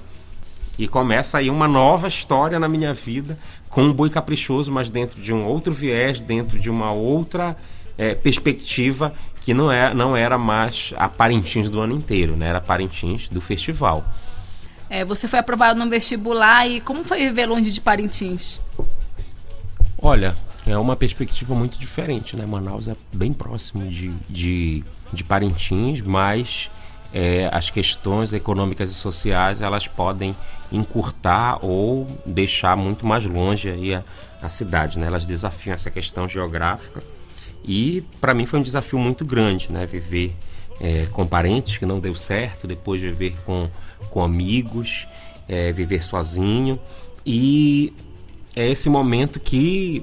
[0.78, 3.38] E começa aí uma nova história na minha vida
[3.70, 7.56] com um boi caprichoso, mas dentro de um outro viés, dentro de uma outra
[7.96, 9.14] é, perspectiva
[9.46, 12.48] que não, é, não era mais a Parintins do ano inteiro, né?
[12.48, 14.04] Era Parintins do festival.
[14.90, 18.61] É, você foi aprovado no vestibular e como foi viver longe de Parintins?
[20.02, 22.44] Olha, é uma perspectiva muito diferente, né?
[22.44, 24.82] Manaus é bem próximo de, de,
[25.12, 26.68] de Parintins, mas
[27.14, 30.35] é, as questões econômicas e sociais elas podem
[30.72, 34.02] encurtar ou deixar muito mais longe aí a,
[34.42, 35.06] a cidade, né?
[35.06, 37.00] Elas desafiam essa questão geográfica
[37.64, 39.87] e para mim foi um desafio muito grande, né?
[39.87, 40.35] Viver
[40.81, 43.69] é, com parentes que não deu certo, depois viver com
[44.11, 45.07] com amigos,
[45.49, 46.79] é, viver sozinho.
[47.25, 47.92] E
[48.55, 50.03] é esse momento que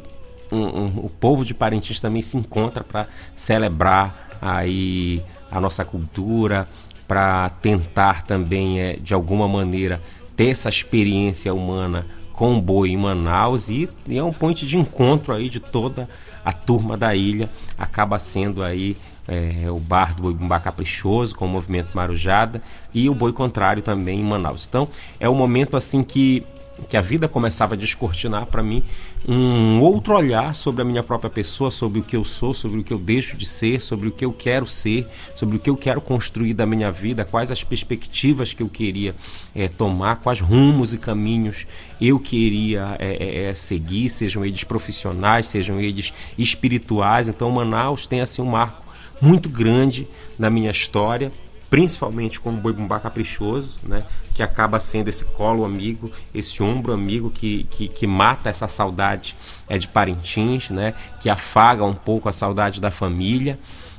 [0.51, 6.67] um, um, o povo de Parintins também se encontra para celebrar aí a nossa cultura,
[7.07, 10.01] para tentar também, é, de alguma maneira,
[10.35, 14.77] ter essa experiência humana com o boi em Manaus e, e é um ponto de
[14.77, 16.07] encontro aí de toda a
[16.51, 21.49] turma da ilha, acaba sendo aí é, o bar do Boi Bumbá Caprichoso com o
[21.49, 22.61] movimento Marujada
[22.93, 24.65] e o Boi Contrário também em Manaus.
[24.67, 24.87] Então
[25.19, 26.43] é um momento assim que,
[26.87, 28.83] que a vida começava a descortinar para mim
[29.27, 32.83] um outro olhar sobre a minha própria pessoa, sobre o que eu sou, sobre o
[32.83, 35.77] que eu deixo de ser, sobre o que eu quero ser, sobre o que eu
[35.77, 39.15] quero construir da minha vida, quais as perspectivas que eu queria
[39.55, 41.65] é, tomar, quais rumos e caminhos
[42.01, 47.29] eu queria é, é, seguir, sejam eles profissionais, sejam eles espirituais.
[47.29, 48.83] Então Manaus tem assim um marco
[49.21, 50.05] muito grande
[50.37, 51.31] na minha história,
[51.73, 54.03] principalmente como Boi Bumbá Caprichoso, né?
[54.35, 59.35] que acaba sendo esse colo amigo, esse ombro amigo que, que, que mata essa saudade
[59.67, 60.93] é, de Parintins, né?
[61.19, 63.57] que afaga um pouco a saudade da família.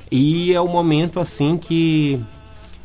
[0.09, 2.17] E é o momento assim que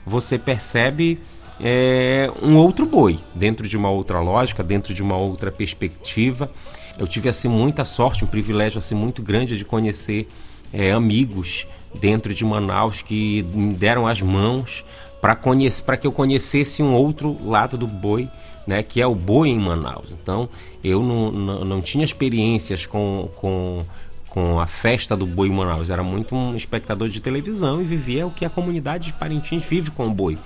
[0.05, 1.20] você percebe
[1.61, 6.50] é, um outro boi, dentro de uma outra lógica, dentro de uma outra perspectiva.
[6.98, 10.26] Eu tive assim muita sorte, um privilégio assim muito grande de conhecer
[10.72, 14.85] é, amigos dentro de Manaus que me deram as mãos
[15.20, 18.29] para que eu conhecesse um outro lado do boi
[18.66, 20.48] né que é o boi em Manaus então
[20.83, 23.85] eu não, não, não tinha experiências com, com
[24.31, 25.90] com a festa do boi em Manaus.
[25.90, 29.90] Era muito um espectador de televisão e vivia o que a comunidade de Parintins vive
[29.90, 30.38] com o boi.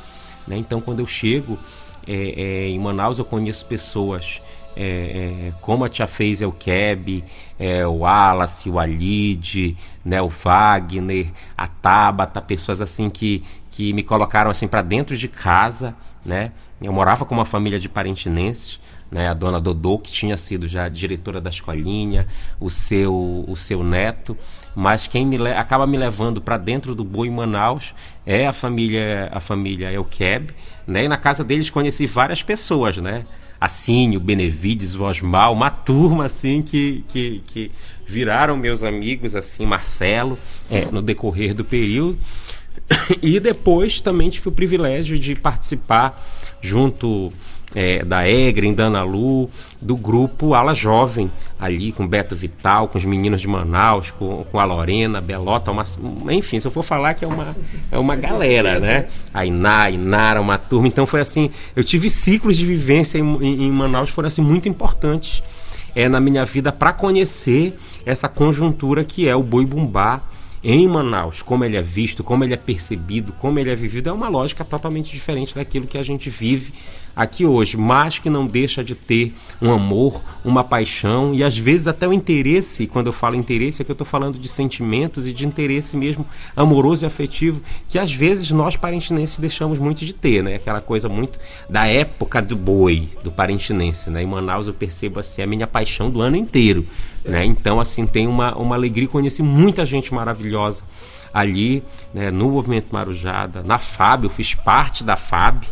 [0.48, 0.56] Né?
[0.56, 1.58] Então, quando eu chego
[2.06, 4.40] é, é, em Manaus, eu conheço pessoas
[4.76, 7.24] é, é, como a tia fez é o Keb,
[7.58, 14.02] é, o Wallace, o Alide, né, o Wagner, a Tabata, pessoas assim que, que me
[14.02, 16.52] colocaram assim para dentro de casa, né?
[16.80, 19.28] Eu morava com uma família de parentinenses, né?
[19.28, 22.26] A dona Dodô, que tinha sido já diretora da escolinha,
[22.58, 24.36] o seu o seu neto,
[24.74, 27.94] mas quem me acaba me levando para dentro do Boi Manaus
[28.26, 30.52] é a família a família Elkeb,
[30.86, 31.04] né?
[31.04, 33.24] E na casa deles conheci várias pessoas, né?
[33.64, 37.70] Assínio, Benevides, Vosmal, uma turma assim que, que, que
[38.06, 40.38] viraram meus amigos, assim, Marcelo,
[40.70, 42.18] é, no decorrer do período.
[43.22, 46.22] E depois também tive o privilégio de participar
[46.60, 47.32] junto
[47.74, 53.04] é, da Egre, em Danalu, do grupo Ala Jovem, ali com Beto Vital, com os
[53.04, 55.84] meninos de Manaus, com, com a Lorena, Belota, uma,
[56.32, 57.56] enfim, se eu for falar que é uma,
[57.90, 59.06] é uma galera, né?
[59.32, 60.86] A Iná, a Inara, uma turma.
[60.86, 64.68] Então foi assim, eu tive ciclos de vivência em, em, em Manaus foram assim muito
[64.68, 65.42] importantes
[65.94, 70.22] é, na minha vida para conhecer essa conjuntura que é o boi bumbá
[70.62, 74.12] em Manaus, como ele é visto, como ele é percebido, como ele é vivido, é
[74.12, 76.72] uma lógica totalmente diferente daquilo que a gente vive
[77.14, 81.86] aqui hoje, mas que não deixa de ter um amor, uma paixão e às vezes
[81.86, 82.86] até o interesse.
[82.86, 86.26] Quando eu falo interesse, é que eu estou falando de sentimentos e de interesse mesmo
[86.56, 90.56] amoroso e afetivo, que às vezes nós parentinenses deixamos muito de ter, né?
[90.56, 94.22] Aquela coisa muito da época do boi, do parentinense, né?
[94.22, 96.86] Em Manaus eu percebo assim a minha paixão do ano inteiro,
[97.24, 97.44] né?
[97.44, 100.84] Então assim tem uma, uma alegria, conheci muita gente maravilhosa
[101.34, 101.82] ali,
[102.14, 105.64] né, no Movimento Marujada, na FAB, eu fiz parte da FAB,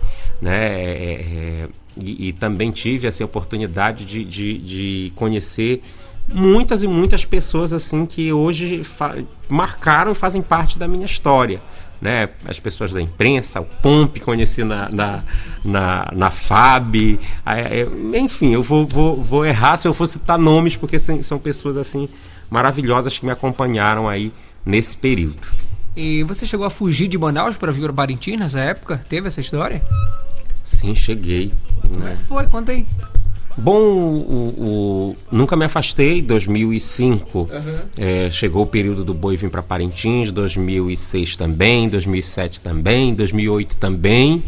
[0.43, 5.81] né, é, é, e, e, também tive essa oportunidade de, de, de, conhecer
[6.29, 8.83] muitas e muitas pessoas assim que hoje
[9.49, 11.61] marcaram e fazem parte da minha história.
[12.01, 15.23] Né, as pessoas da imprensa, o Pomp conheci na, na,
[15.65, 17.87] na, na FAB, é,
[18.19, 22.09] enfim, eu vou, vou, vou errar se eu for citar nomes, porque são pessoas assim
[22.51, 24.33] maravilhosas que me acompanharam aí
[24.67, 25.47] nesse período.
[25.97, 29.01] E você chegou a fugir de Manaus para vir para Parintins nessa época?
[29.09, 29.81] Teve essa história?
[30.73, 31.53] Sim, cheguei.
[31.81, 32.47] Como é que foi?
[32.47, 32.87] Conta aí.
[33.57, 36.23] Bom, o, o, nunca me afastei.
[36.23, 37.49] 2005 uhum.
[37.97, 40.33] é, chegou o período do boi vir para Parintins.
[40.33, 44.43] 2006 também, 2007 também, 2008 também,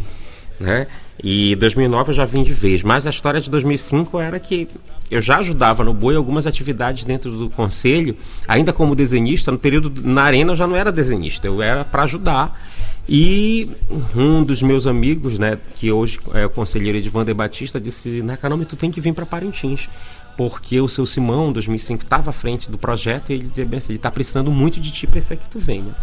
[0.59, 0.87] né?
[1.23, 2.83] E 2009 eu já vim de vez.
[2.83, 4.67] Mas a história de 2005 era que
[5.09, 9.51] eu já ajudava no boi algumas atividades dentro do conselho, ainda como desenhista.
[9.51, 12.59] No período na arena eu já não era desenhista, eu era para ajudar.
[13.07, 13.69] E
[14.15, 18.75] um dos meus amigos, né, que hoje é o conselheiro Edvander Batista, disse: Nacanome, tu
[18.75, 19.87] tem que vir para Parintins.
[20.37, 23.77] Porque o seu Simão, em 2005, estava à frente do projeto e ele dizia bem
[23.77, 25.95] assim: ele está precisando muito de ti esse que tu venha.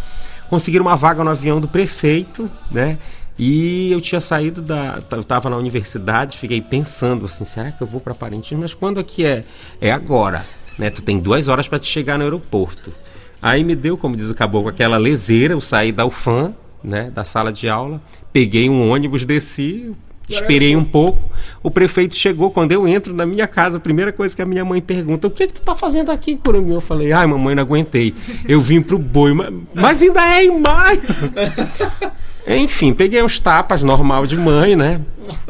[0.49, 2.99] Conseguiram uma vaga no avião do prefeito, né?
[3.39, 5.03] E eu tinha saído da.
[5.11, 8.59] Eu estava na universidade, fiquei pensando assim: será que eu vou para Parintins?
[8.59, 9.45] Mas quando é que é?
[9.81, 10.45] É agora.
[10.79, 10.89] Né?
[10.89, 12.93] Tu tem duas horas para te chegar no aeroporto.
[13.41, 15.53] Aí me deu, como diz o caboclo, aquela leseira.
[15.53, 18.01] Eu saí da UFAM, né, da sala de aula,
[18.33, 19.93] peguei um ônibus, desci,
[20.29, 21.31] esperei um pouco.
[21.63, 22.51] O prefeito chegou.
[22.51, 25.31] Quando eu entro na minha casa, a primeira coisa que a minha mãe pergunta: O
[25.31, 26.77] que, é que tu tá fazendo aqui, Curuminho?
[26.77, 28.15] Eu falei: Ai, mamãe, não aguentei.
[28.47, 31.03] Eu vim pro boi, mas, mas ainda é em maio.
[32.47, 35.01] Enfim, peguei uns tapas normal de mãe, né?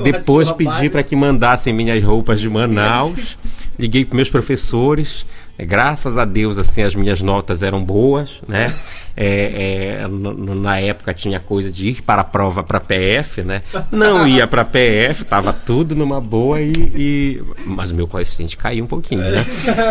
[0.03, 3.38] Depois pedi para que mandassem minhas roupas de Manaus.
[3.79, 5.25] Liguei para meus professores.
[5.59, 8.75] É, graças a Deus, assim, as minhas notas eram boas, né?
[9.15, 13.62] É, é, na época tinha coisa de ir para a prova para PF, né?
[13.91, 18.85] Não ia para PF, tava tudo numa boa e, e, mas o meu coeficiente caiu
[18.85, 19.45] um pouquinho, né?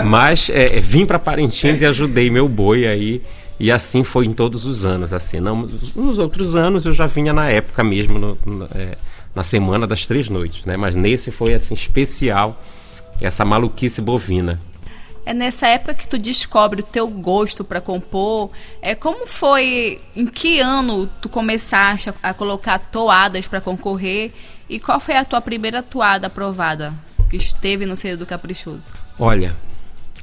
[0.03, 3.21] Mas é, vim para Parintins e ajudei meu boi aí
[3.59, 5.13] e assim foi em todos os anos.
[5.13, 8.97] Assim, não, nos outros anos eu já vinha na época mesmo, no, no, é,
[9.35, 10.75] na semana das três noites, né?
[10.75, 12.59] Mas nesse foi assim especial
[13.21, 14.59] essa maluquice bovina.
[15.25, 18.49] É nessa época que tu descobre o teu gosto para compor.
[18.81, 19.99] É como foi?
[20.15, 24.31] Em que ano tu começaste a, colocar toadas para concorrer?
[24.67, 26.93] E qual foi a tua primeira toada aprovada
[27.29, 28.91] que esteve no Cedo do Caprichoso?
[29.19, 29.55] Olha,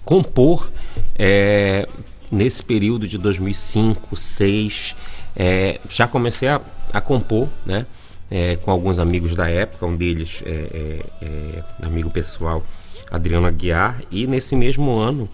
[0.04, 0.70] compor
[1.14, 1.86] é,
[2.30, 4.96] nesse período de 2005, 2006,
[5.36, 6.60] é, já comecei a,
[6.92, 7.86] a compor, né?
[8.30, 12.62] É, com alguns amigos da época, um deles é, é, é amigo pessoal,
[13.10, 15.28] Adriano Aguiar, e nesse mesmo ano,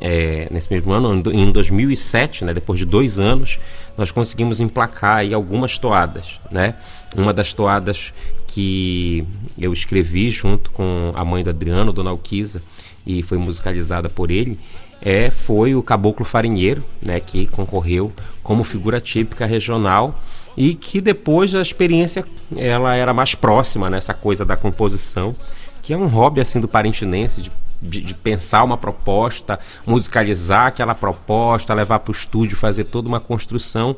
[0.00, 3.58] é, nesse mesmo ano, em 2007, né, depois de dois anos,
[3.96, 6.74] nós conseguimos emplacar aí algumas toadas, né?
[7.14, 8.12] Uma das toadas
[8.46, 9.24] que
[9.58, 12.62] eu escrevi junto com a mãe do Adriano, Dona Alquiza,
[13.06, 14.58] e foi musicalizada por ele,
[15.00, 18.12] é, foi o Caboclo Farinheiro, né, que concorreu
[18.42, 20.20] como figura típica regional
[20.56, 22.24] e que depois a experiência
[22.56, 25.34] ela era mais próxima nessa coisa da composição,
[25.82, 30.94] que é um hobby assim do parintinense de, de, de pensar uma proposta, musicalizar aquela
[30.94, 33.96] proposta, levar para o estúdio, fazer toda uma construção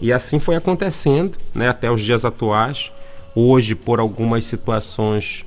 [0.00, 2.92] e assim foi acontecendo, né, até os dias atuais.
[3.34, 5.44] Hoje, por algumas situações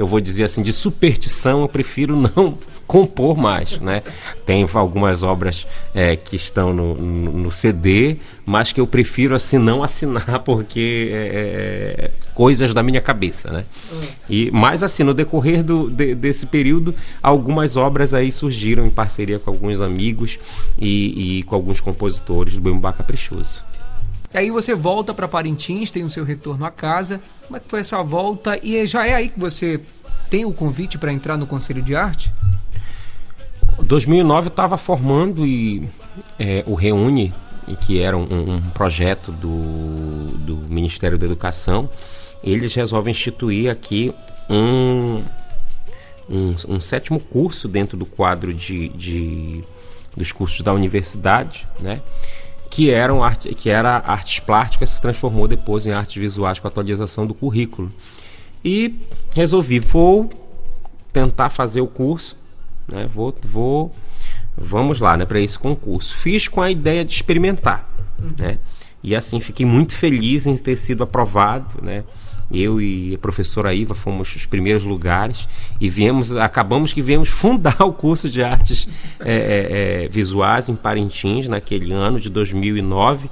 [0.00, 2.56] eu vou dizer assim, de superstição, eu prefiro não
[2.90, 4.02] compor mais, né?
[4.44, 5.64] Tem algumas obras
[5.94, 11.08] é, que estão no, no, no, CD, mas que eu prefiro assim não assinar porque
[11.12, 13.64] é, é, é coisas da minha cabeça, né?
[14.28, 19.38] E mais assim no decorrer do, de, desse período, algumas obras aí surgiram em parceria
[19.38, 20.36] com alguns amigos
[20.76, 23.62] e, e com alguns compositores do Bembá Caprichoso.
[24.34, 27.20] E aí você volta para Parintins, tem o seu retorno à casa.
[27.46, 28.58] Como é que foi essa volta?
[28.60, 29.80] E já é aí que você
[30.28, 32.32] tem o convite para entrar no Conselho de Arte?
[33.82, 35.88] 2009 estava formando e
[36.38, 37.32] é, o Reúne,
[37.80, 41.88] que era um, um projeto do, do, Ministério da Educação,
[42.42, 44.12] eles resolvem instituir aqui
[44.48, 45.22] um,
[46.28, 49.60] um, um sétimo curso dentro do quadro de, de,
[50.16, 52.00] dos cursos da universidade, né?
[52.70, 56.70] que, eram arte, que era artes plásticas, se transformou depois em artes visuais com a
[56.70, 57.92] atualização do currículo.
[58.64, 58.94] E
[59.34, 60.30] resolvi, vou
[61.12, 62.36] tentar fazer o curso,
[62.90, 63.08] né?
[63.12, 63.94] Vou, vou,
[64.56, 65.24] vamos lá, né?
[65.24, 66.16] Para esse concurso.
[66.16, 67.88] Fiz com a ideia de experimentar,
[68.18, 68.32] uhum.
[68.38, 68.58] né?
[69.02, 72.04] E assim fiquei muito feliz em ter sido aprovado, né?
[72.52, 75.48] Eu e a professora Iva fomos os primeiros lugares
[75.80, 78.88] e viemos, acabamos que viemos fundar o curso de artes
[79.20, 83.30] é, é, é, visuais em Parintins naquele ano de 2009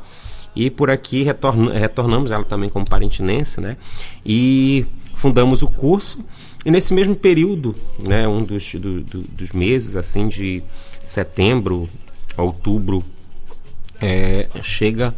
[0.55, 3.77] e por aqui retorn, retornamos ela também como parintinense, né?
[4.25, 6.25] E fundamos o curso
[6.69, 10.63] e nesse mesmo período, né, um dos, do, do, dos meses assim de
[11.03, 11.89] setembro,
[12.37, 13.03] outubro,
[13.99, 15.15] é, chega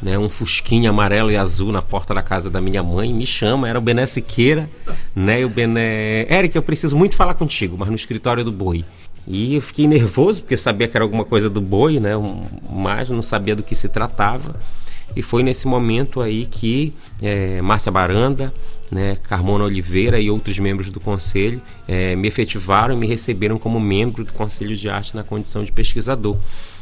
[0.00, 3.68] né, um fusquinha amarelo e azul na porta da casa da minha mãe, me chama,
[3.68, 4.70] era o Bené Siqueira,
[5.12, 6.24] né, e o Bené...
[6.32, 8.84] Eric, eu preciso muito falar contigo, mas no escritório do Boi.
[9.26, 12.12] E eu fiquei nervoso, porque eu sabia que era alguma coisa do Boi, né,
[12.70, 14.54] mas não sabia do que se tratava.
[15.14, 18.52] E foi nesse momento aí que é, Márcia Baranda,
[18.90, 23.80] né, Carmona Oliveira e outros membros do conselho é, me efetivaram e me receberam como
[23.80, 26.36] membro do Conselho de Arte na condição de pesquisador.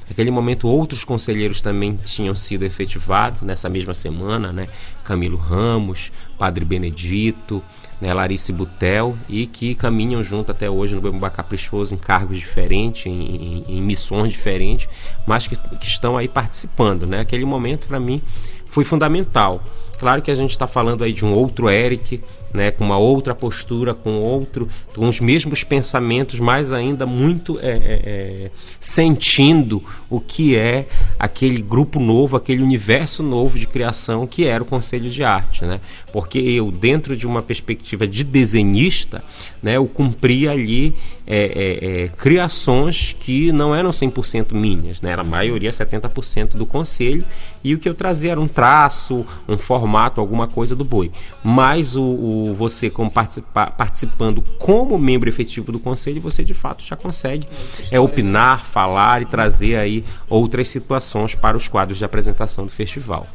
[0.09, 4.67] Naquele momento, outros conselheiros também tinham sido efetivados nessa mesma semana, né?
[5.05, 7.63] Camilo Ramos, Padre Benedito,
[8.01, 8.13] né?
[8.15, 13.13] Larice Butel, e que caminham junto até hoje no Bembá Caprichoso em cargos diferentes, em,
[13.13, 14.89] em, em missões diferentes,
[15.27, 17.07] mas que, que, estão aí participando.
[17.07, 17.21] Né?
[17.21, 18.23] Aquele momento, para mim,
[18.67, 19.63] foi fundamental.
[20.01, 22.23] Claro que a gente está falando aí de um outro Eric,
[22.55, 27.69] né, com uma outra postura, com outro, com os mesmos pensamentos, mas ainda muito é,
[27.69, 30.87] é, é, sentindo o que é
[31.19, 35.83] aquele grupo novo, aquele universo novo de criação que era o Conselho de Arte, né?
[36.15, 39.23] Porque eu, dentro de uma perspectiva de desenhista,
[39.63, 40.95] né, eu cumpria ali
[41.27, 45.11] é, é, é criações que não eram 100% minhas, né?
[45.11, 47.25] Era a maioria 70% do Conselho
[47.63, 51.11] e o que eu trazia era um traço, um formato, alguma coisa do boi.
[51.43, 56.83] Mas o, o você como participa, participando como membro efetivo do conselho, você de fato
[56.85, 57.47] já consegue
[57.91, 63.27] é, opinar, falar e trazer aí outras situações para os quadros de apresentação do festival.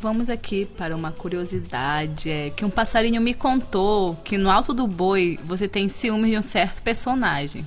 [0.00, 4.86] Vamos aqui para uma curiosidade, é que um passarinho me contou que no Alto do
[4.86, 7.66] Boi você tem ciúmes de um certo personagem.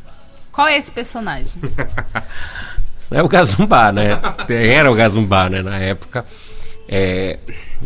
[0.52, 1.62] Qual é esse personagem?
[3.12, 4.12] é o Gazumbá, né?
[4.50, 5.62] Era o Gazumbá, né?
[5.62, 6.26] Na época
[6.88, 7.38] é,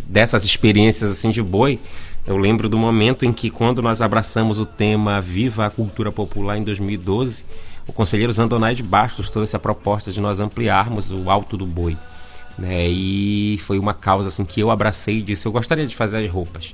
[0.08, 1.80] dessas experiências assim de boi,
[2.26, 6.58] eu lembro do momento em que, quando nós abraçamos o tema Viva a Cultura Popular
[6.58, 7.46] em 2012,
[7.88, 11.96] o conselheiro Zandonaide Bastos trouxe a proposta de nós ampliarmos o Alto do Boi.
[12.58, 12.88] Né?
[12.88, 16.30] E foi uma causa assim, que eu abracei e disse: eu gostaria de fazer as
[16.30, 16.74] roupas.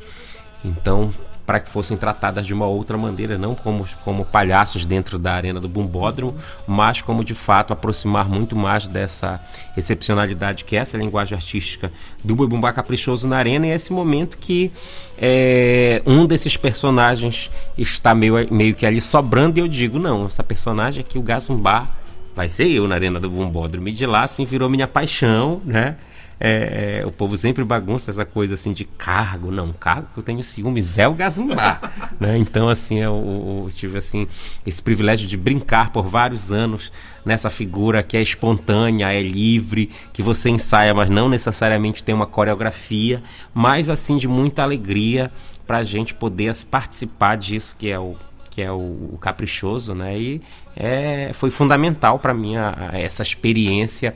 [0.64, 1.12] Então,
[1.46, 5.60] para que fossem tratadas de uma outra maneira, não como, como palhaços dentro da arena
[5.60, 6.36] do Bumbódromo,
[6.68, 9.40] mas como de fato aproximar muito mais dessa
[9.76, 11.92] excepcionalidade que é essa linguagem artística
[12.24, 14.72] do Bumbá Caprichoso na arena, e é esse momento que
[15.18, 20.44] é, um desses personagens está meio, meio que ali sobrando, e eu digo: não, essa
[20.44, 21.88] personagem aqui, o Gazumbá,
[22.36, 25.98] vai ser eu na arena do Bumbódromo, e de lá assim virou minha paixão, né?
[26.44, 29.52] É, é, o povo sempre bagunça essa coisa assim de cargo.
[29.52, 31.80] Não, cargo que eu tenho ciúmes é o Gazumbá.
[32.20, 32.36] né?
[32.36, 34.28] Então, assim, eu, eu, tive assim,
[34.66, 36.92] esse privilégio de brincar por vários anos
[37.24, 42.26] nessa figura que é espontânea, é livre, que você ensaia, mas não necessariamente tem uma
[42.26, 43.22] coreografia,
[43.54, 45.32] mas assim de muita alegria
[45.68, 48.16] para a gente poder participar disso que é o
[48.50, 50.20] que é o, o caprichoso, né?
[50.20, 50.42] E
[50.76, 52.54] é, foi fundamental para mim
[52.94, 54.14] essa experiência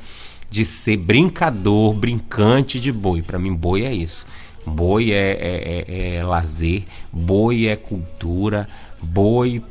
[0.49, 3.22] de ser brincador, brincante de boi.
[3.22, 4.26] Para mim, boi é isso.
[4.66, 8.68] Boi é, é, é, é lazer, boi é cultura,
[9.01, 9.62] boi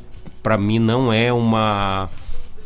[0.41, 2.07] para mim não é uma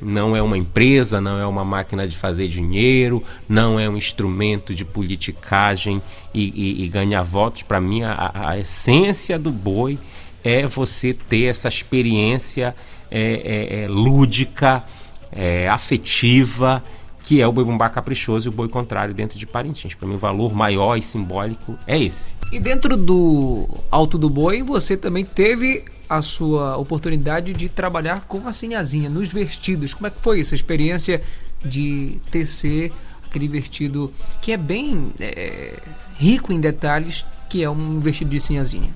[0.01, 4.74] não é uma empresa, não é uma máquina de fazer dinheiro, não é um instrumento
[4.74, 6.01] de politicagem
[6.34, 7.63] e, e, e ganhar votos.
[7.63, 9.99] Para mim, a, a, essência do boi
[10.43, 12.76] é você ter essa experiência
[13.12, 14.84] é, é, é, lúdica,
[15.32, 16.84] é, afetiva,
[17.24, 19.93] que é o boi bumbá caprichoso e o boi contrário dentro de Parintins.
[19.93, 22.36] Para mim, o valor maior e simbólico é esse.
[22.51, 28.47] E dentro do Alto do Boi, você também teve a sua oportunidade de trabalhar com
[28.47, 29.93] a sinhazinha nos vestidos.
[29.93, 31.22] Como é que foi essa experiência
[31.64, 32.91] de tecer
[33.24, 35.80] aquele vestido que é bem é,
[36.16, 38.91] rico em detalhes, que é um vestido de sinhazinha?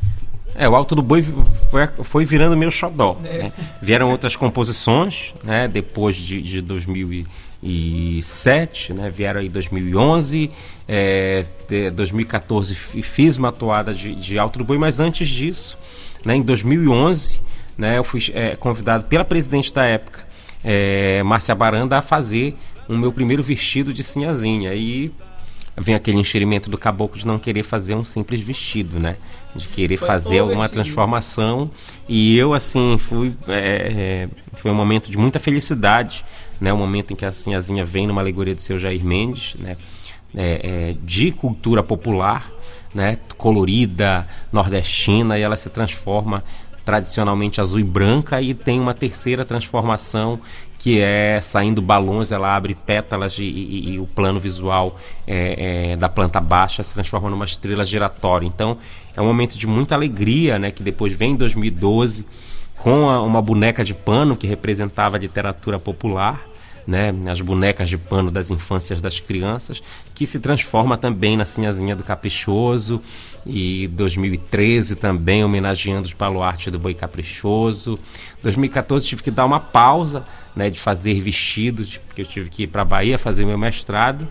[0.56, 3.18] É, o Alto do Boi foi, foi virando meu xodó.
[3.24, 3.38] É.
[3.38, 3.52] Né?
[3.82, 5.68] Vieram outras composições, né?
[5.68, 9.10] Depois de, de 2007, né?
[9.10, 10.52] Vieram aí 2011,
[10.88, 11.44] é,
[11.94, 15.76] 2014 fiz uma toada de, de Alto do Boi, mas antes disso
[16.26, 17.40] né, em 2011,
[17.78, 20.26] né, eu fui é, convidado pela presidente da época,
[20.64, 22.56] é, Márcia Baranda, a fazer
[22.88, 24.74] o meu primeiro vestido de sinhazinha.
[24.74, 25.12] E
[25.78, 29.18] vem aquele enxerimento do caboclo de não querer fazer um simples vestido, né?
[29.56, 31.70] De querer foi fazer alguma transformação.
[32.08, 33.36] E eu, assim, fui.
[33.48, 36.24] É, é, foi um momento de muita felicidade,
[36.60, 36.72] né?
[36.72, 39.78] O momento em que a Sinhazinha vem numa alegoria do seu Jair Mendes, né?
[40.36, 42.50] É, é de cultura popular,
[42.94, 46.44] né, colorida, nordestina, e ela se transforma
[46.86, 50.40] tradicionalmente azul e branca e tem uma terceira transformação
[50.84, 55.96] que é saindo balões, ela abre pétalas e, e, e o plano visual é, é,
[55.96, 58.46] da planta baixa se transforma numa estrela giratória.
[58.46, 58.78] Então
[59.16, 62.26] é um momento de muita alegria, né, que depois vem em 2012
[62.76, 66.44] com a, uma boneca de pano que representava a literatura popular
[66.86, 69.82] né, as bonecas de pano das infâncias das crianças,
[70.14, 73.02] que se transforma também na Sinhazinha do Caprichoso,
[73.46, 78.00] e 2013 também homenageando os baluartes do Boi Caprichoso.
[78.42, 80.26] 2014 tive que dar uma pausa
[80.56, 84.28] né, de fazer vestidos, porque eu tive que ir para a Bahia fazer meu mestrado.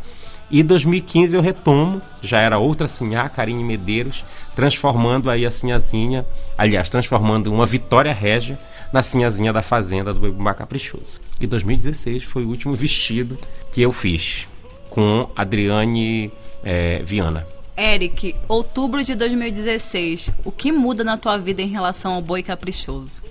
[0.53, 4.23] E 2015 eu retomo, já era outra Sinhá, Karine Medeiros,
[4.55, 6.27] transformando aí a Sinhazinha,
[6.59, 8.59] aliás, transformando uma Vitória Régia
[8.93, 11.23] na Sinhazinha da Fazenda do Bebumba Caprichoso.
[11.41, 13.39] E 2016 foi o último vestido
[13.73, 14.47] que eu fiz
[14.91, 16.31] com Adriane
[16.63, 17.47] é, Viana.
[17.75, 23.23] Eric, outubro de 2016, o que muda na tua vida em relação ao boi caprichoso?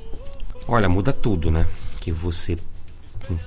[0.67, 1.67] Olha, muda tudo, né?
[1.99, 2.57] Que você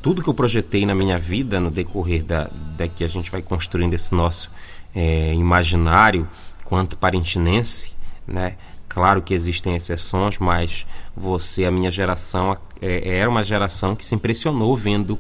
[0.03, 3.43] tudo que eu projetei na minha vida no decorrer da, da que a gente vai
[3.43, 4.51] construindo esse nosso
[4.95, 6.29] é, imaginário
[6.65, 7.93] quanto parentinense,
[8.27, 8.57] né?
[8.89, 14.15] Claro que existem exceções, mas você, a minha geração, é, era uma geração que se
[14.15, 15.19] impressionou vendo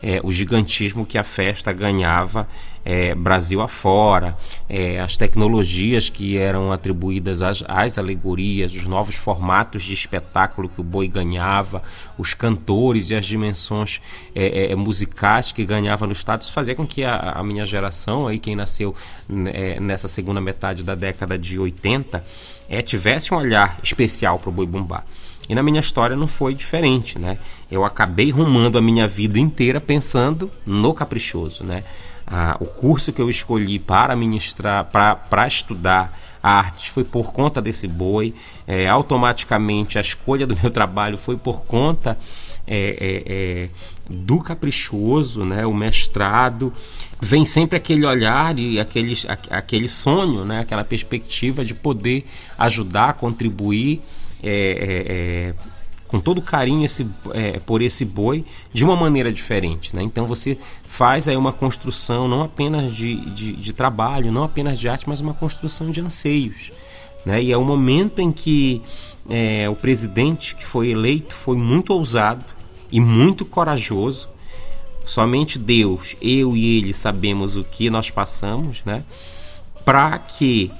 [0.00, 2.48] é, o gigantismo que a festa ganhava
[2.86, 4.36] é, Brasil afora,
[4.68, 10.80] é, as tecnologias que eram atribuídas às, às, alegorias, os novos formatos de espetáculo que
[10.80, 11.82] o boi ganhava,
[12.16, 14.00] os cantores e as dimensões
[14.32, 18.28] é, é musicais que ganhava no estado, isso fazia com que a, a minha geração,
[18.28, 18.94] aí quem nasceu
[19.28, 22.24] né, nessa segunda metade da década de 80,
[22.68, 25.02] é, tivesse um olhar especial para o boi bumbá.
[25.48, 27.38] E na minha história não foi diferente, né?
[27.70, 31.84] Eu acabei rumando a minha vida inteira pensando no caprichoso, né?
[32.26, 36.12] Ah, o curso que eu escolhi para ministrar, para estudar
[36.42, 38.34] arte foi por conta desse boi.
[38.66, 42.16] É, automaticamente a escolha do meu trabalho foi por conta
[42.66, 43.68] é, é, é
[44.08, 45.66] do caprichoso, né?
[45.66, 46.72] O mestrado
[47.20, 49.16] vem sempre aquele olhar e aquele,
[49.50, 50.60] aquele sonho, né?
[50.60, 52.24] Aquela perspectiva de poder
[52.56, 54.00] ajudar, contribuir.
[54.42, 55.75] É, é, é
[56.08, 59.94] com todo carinho esse, é, por esse boi de uma maneira diferente.
[59.94, 60.02] Né?
[60.02, 64.88] Então você faz aí uma construção não apenas de, de, de, trabalho, não apenas de
[64.88, 66.70] arte, mas uma construção de anseios.
[67.24, 67.42] Né?
[67.42, 68.82] E é o momento em que
[69.28, 72.44] é, o presidente que foi eleito foi muito ousado
[72.90, 74.28] e muito corajoso.
[75.04, 79.04] Somente Deus, eu e ele sabemos o que nós passamos, né?
[79.84, 80.70] para que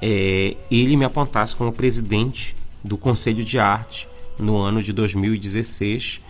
[0.00, 2.54] é, ele me apontasse como presidente
[2.84, 4.08] do Conselho de Arte
[4.38, 6.20] no ano de 2016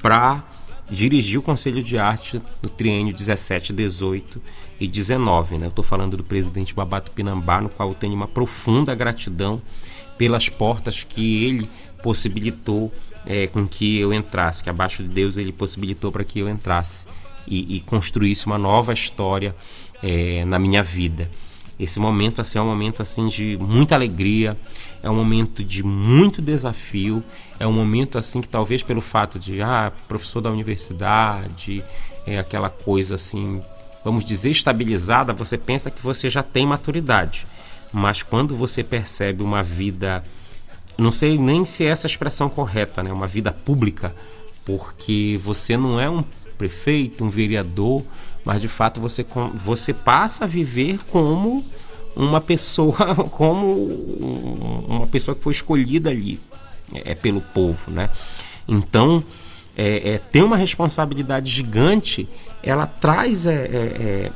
[0.00, 0.44] para
[0.90, 4.40] dirigir o Conselho de Arte no triênio 17, 18
[4.80, 5.58] e 19.
[5.58, 5.66] Né?
[5.66, 9.60] Eu estou falando do presidente Babato Pinambá, no qual eu tenho uma profunda gratidão
[10.16, 11.68] pelas portas que ele
[12.02, 12.92] possibilitou
[13.26, 17.06] é, com que eu entrasse, que abaixo de Deus ele possibilitou para que eu entrasse
[17.46, 19.54] e, e, construísse uma nova história
[20.02, 21.30] é, na minha vida.
[21.78, 24.56] Esse momento assim é um momento assim de muita alegria,
[25.06, 27.22] é um momento de muito desafio,
[27.60, 31.84] é um momento assim que talvez pelo fato de ah, professor da universidade,
[32.26, 33.62] é aquela coisa assim,
[34.04, 37.46] vamos dizer estabilizada, você pensa que você já tem maturidade.
[37.92, 40.24] Mas quando você percebe uma vida
[40.98, 43.12] não sei nem se é essa expressão correta, né?
[43.12, 44.12] Uma vida pública,
[44.64, 46.24] porque você não é um
[46.58, 48.02] prefeito, um vereador,
[48.44, 51.64] mas de fato você, você passa a viver como
[52.16, 53.72] uma pessoa, como
[54.88, 56.40] uma pessoa que foi escolhida ali
[56.94, 58.08] é, pelo povo, né?
[58.66, 59.22] Então,
[59.76, 62.26] é, é, tem uma responsabilidade gigante,
[62.62, 64.32] ela traz é, é, é,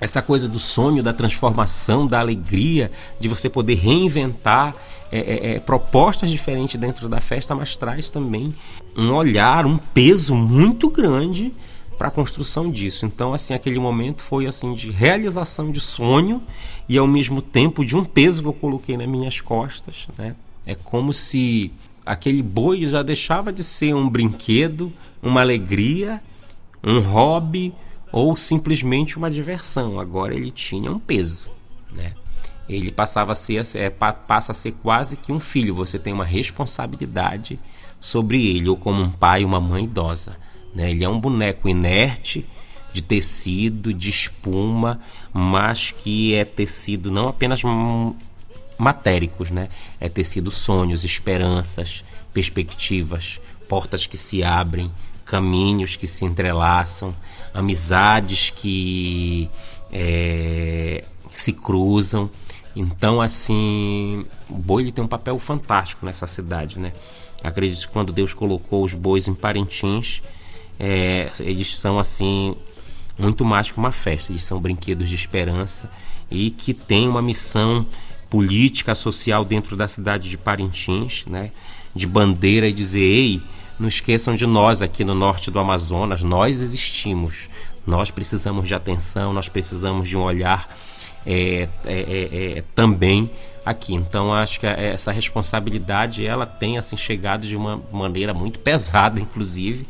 [0.00, 2.90] essa coisa do sonho, da transformação, da alegria,
[3.20, 4.74] de você poder reinventar
[5.12, 8.54] é, propostas diferentes dentro da festa, mas traz também
[8.96, 11.52] um olhar, um peso muito grande
[12.00, 13.04] para a construção disso.
[13.04, 16.42] Então, assim, aquele momento foi assim de realização de sonho
[16.88, 20.34] e ao mesmo tempo de um peso que eu coloquei nas minhas costas, né?
[20.64, 21.70] É como se
[22.06, 24.90] aquele boi já deixava de ser um brinquedo,
[25.22, 26.22] uma alegria,
[26.82, 27.74] um hobby
[28.10, 30.00] ou simplesmente uma diversão.
[30.00, 31.48] Agora ele tinha um peso,
[31.92, 32.14] né?
[32.66, 35.74] Ele passava a ser é, passa a ser quase que um filho.
[35.74, 37.58] Você tem uma responsabilidade
[38.00, 40.38] sobre ele, ou como um pai, uma mãe idosa.
[40.74, 40.90] Né?
[40.90, 42.46] Ele é um boneco inerte,
[42.92, 45.00] de tecido, de espuma,
[45.32, 47.62] mas que é tecido não apenas
[48.76, 49.68] matéricos, né?
[50.00, 52.02] É tecido sonhos, esperanças,
[52.32, 54.90] perspectivas, portas que se abrem,
[55.24, 57.14] caminhos que se entrelaçam,
[57.54, 59.48] amizades que
[59.92, 62.30] é, se cruzam.
[62.74, 66.92] Então, assim, o boi ele tem um papel fantástico nessa cidade, né?
[67.42, 70.20] Acredito que quando Deus colocou os bois em Parintins,
[70.80, 72.56] é, eles são assim
[73.18, 75.90] muito mais que uma festa, eles são brinquedos de esperança
[76.30, 77.86] e que têm uma missão
[78.30, 81.50] política, social dentro da cidade de Parintins, né?
[81.94, 83.42] de bandeira e dizer: ei,
[83.78, 87.50] não esqueçam de nós aqui no norte do Amazonas, nós existimos,
[87.86, 90.74] nós precisamos de atenção, nós precisamos de um olhar
[91.26, 93.30] é, é, é, é também
[93.66, 93.94] aqui.
[93.94, 99.86] Então acho que essa responsabilidade ela tem assim chegado de uma maneira muito pesada, inclusive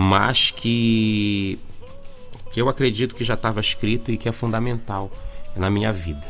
[0.00, 1.58] mas que,
[2.52, 5.10] que eu acredito que já estava escrito e que é fundamental
[5.56, 6.22] na minha vida.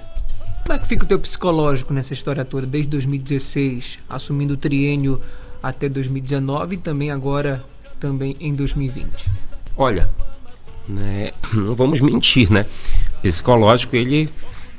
[0.64, 5.20] Como é que fica o teu psicológico nessa história toda, desde 2016, assumindo o triênio
[5.62, 7.62] até 2019 e também agora
[8.00, 9.30] também em 2020?
[9.76, 10.08] Olha,
[10.88, 12.64] né, não vamos mentir, né?
[13.20, 14.30] Psicológico ele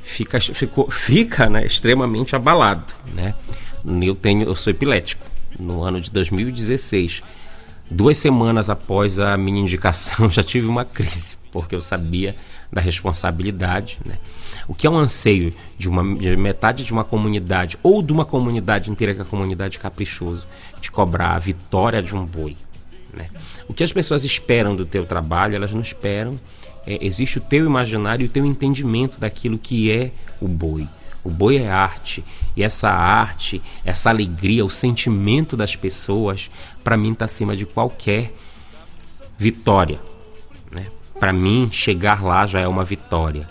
[0.01, 3.35] fica, ficou, fica né, extremamente abalado, né?
[4.01, 5.23] Eu tenho, eu sou epilético.
[5.59, 7.21] No ano de 2016
[7.91, 12.35] Duas semanas após a minha indicação, já tive uma crise, porque eu sabia
[12.71, 13.97] da responsabilidade.
[14.05, 14.17] Né?
[14.67, 18.25] O que é um anseio de, uma, de metade de uma comunidade, ou de uma
[18.25, 20.47] comunidade inteira, que é a comunidade caprichoso,
[20.79, 22.55] de cobrar a vitória de um boi.
[23.13, 23.27] Né?
[23.67, 26.39] O que as pessoas esperam do teu trabalho, elas não esperam.
[26.85, 30.87] É, existe o teu imaginário e o teu entendimento daquilo que é o boi.
[31.23, 32.23] O boi é arte.
[32.55, 36.49] E essa arte, essa alegria, o sentimento das pessoas,
[36.83, 38.33] para mim está acima de qualquer
[39.37, 39.99] vitória.
[40.71, 40.87] Né?
[41.19, 43.47] Para mim, chegar lá já é uma vitória.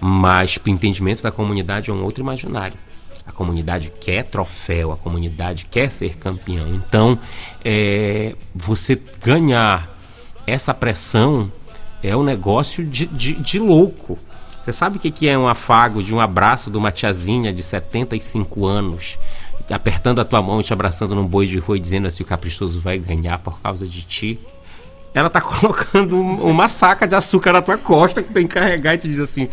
[0.00, 2.78] Mas o entendimento da comunidade é um outro imaginário.
[3.26, 6.74] A comunidade quer troféu, a comunidade quer ser campeão.
[6.74, 7.18] Então,
[7.64, 9.98] é, você ganhar
[10.46, 11.52] essa pressão
[12.02, 14.18] é um negócio de, de, de louco.
[14.68, 18.66] Você sabe o que é um afago de um abraço de uma tiazinha de 75
[18.66, 19.18] anos,
[19.70, 22.78] apertando a tua mão e te abraçando num boi de rua dizendo assim: o caprichoso
[22.78, 24.38] vai ganhar por causa de ti?
[25.14, 28.98] Ela tá colocando uma saca de açúcar na tua costa que tem que carregar e
[28.98, 29.48] te diz assim: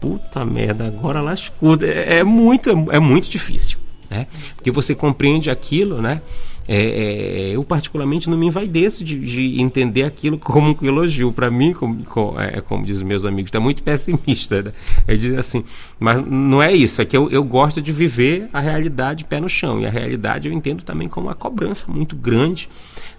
[0.00, 1.78] puta merda, agora lascou.
[1.80, 3.78] É, é muito, é muito difícil,
[4.10, 4.26] né?
[4.56, 6.20] Porque você compreende aquilo, né?
[6.68, 11.32] É, é, eu particularmente não me envaideço de, de entender aquilo como um elogio.
[11.32, 14.62] Para mim, como, como, é, como dizem meus amigos, está muito pessimista.
[14.62, 14.72] Né?
[15.06, 15.64] É dizer assim,
[15.98, 17.00] mas não é isso.
[17.00, 19.80] É que eu, eu gosto de viver a realidade pé no chão.
[19.80, 22.68] E a realidade eu entendo também como uma cobrança muito grande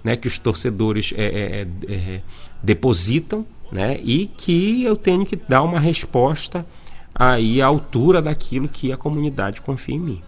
[0.04, 2.22] né, que os torcedores é, é, é,
[2.62, 6.66] depositam né, e que eu tenho que dar uma resposta
[7.14, 10.22] aí à altura daquilo que a comunidade confia em mim.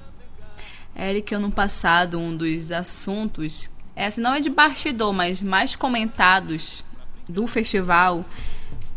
[1.00, 6.84] Eric, ano passado, um dos assuntos, é, assim, não é de bastidor, mas mais comentados
[7.28, 8.26] do festival,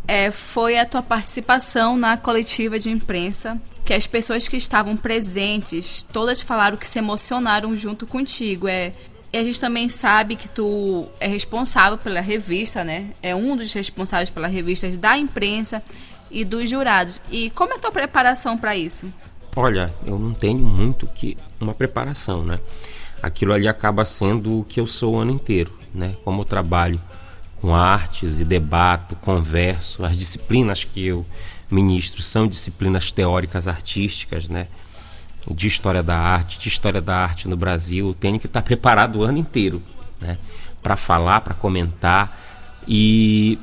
[0.06, 6.02] é, foi a tua participação na coletiva de imprensa, que as pessoas que estavam presentes,
[6.02, 8.66] todas falaram que se emocionaram junto contigo.
[8.68, 8.92] É,
[9.32, 13.10] e a gente também sabe que tu é responsável pela revista, né?
[13.22, 15.82] É um dos responsáveis pela revista da imprensa.
[16.34, 17.20] e dos jurados.
[17.30, 19.12] E como é a tua preparação para isso?
[19.54, 22.58] Olha, eu não tenho muito que uma preparação, né?
[23.22, 26.16] Aquilo ali acaba sendo o que eu sou o ano inteiro, né?
[26.24, 27.00] Como eu trabalho
[27.60, 31.24] com artes e debato, converso, as disciplinas que eu
[31.70, 34.66] ministro são disciplinas teóricas artísticas, né?
[35.48, 39.22] De história da arte, de história da arte no Brasil, tenho que estar preparado o
[39.22, 39.80] ano inteiro,
[40.20, 40.38] né?
[40.82, 42.38] Para falar, para comentar
[42.86, 43.58] e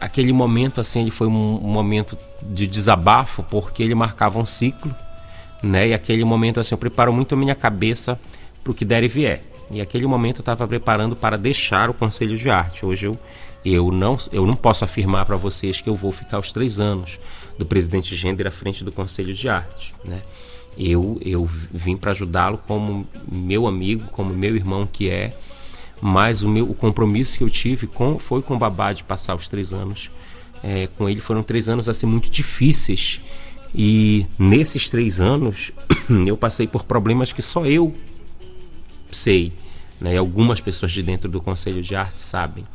[0.00, 4.94] aquele momento assim, ele foi um momento de desabafo porque ele marcava um ciclo
[5.66, 5.88] né?
[5.88, 8.18] E aquele momento assim, eu preparo muito a minha cabeça
[8.62, 9.42] para o que der e vier.
[9.70, 12.86] E aquele momento eu estava preparando para deixar o Conselho de Arte.
[12.86, 13.18] Hoje eu,
[13.64, 17.18] eu, não, eu não posso afirmar para vocês que eu vou ficar os três anos
[17.58, 19.92] do presidente Gender à frente do Conselho de Arte.
[20.04, 20.22] Né?
[20.78, 25.36] Eu, eu vim para ajudá-lo como meu amigo, como meu irmão que é,
[26.00, 29.34] mas o, meu, o compromisso que eu tive com, foi com o Babá de passar
[29.34, 30.10] os três anos
[30.62, 31.20] é, com ele.
[31.20, 33.20] Foram três anos assim muito difíceis
[33.78, 35.70] e nesses três anos
[36.26, 37.94] eu passei por problemas que só eu
[39.12, 39.52] sei,
[40.00, 40.14] né?
[40.14, 42.66] E algumas pessoas de dentro do Conselho de Arte sabem,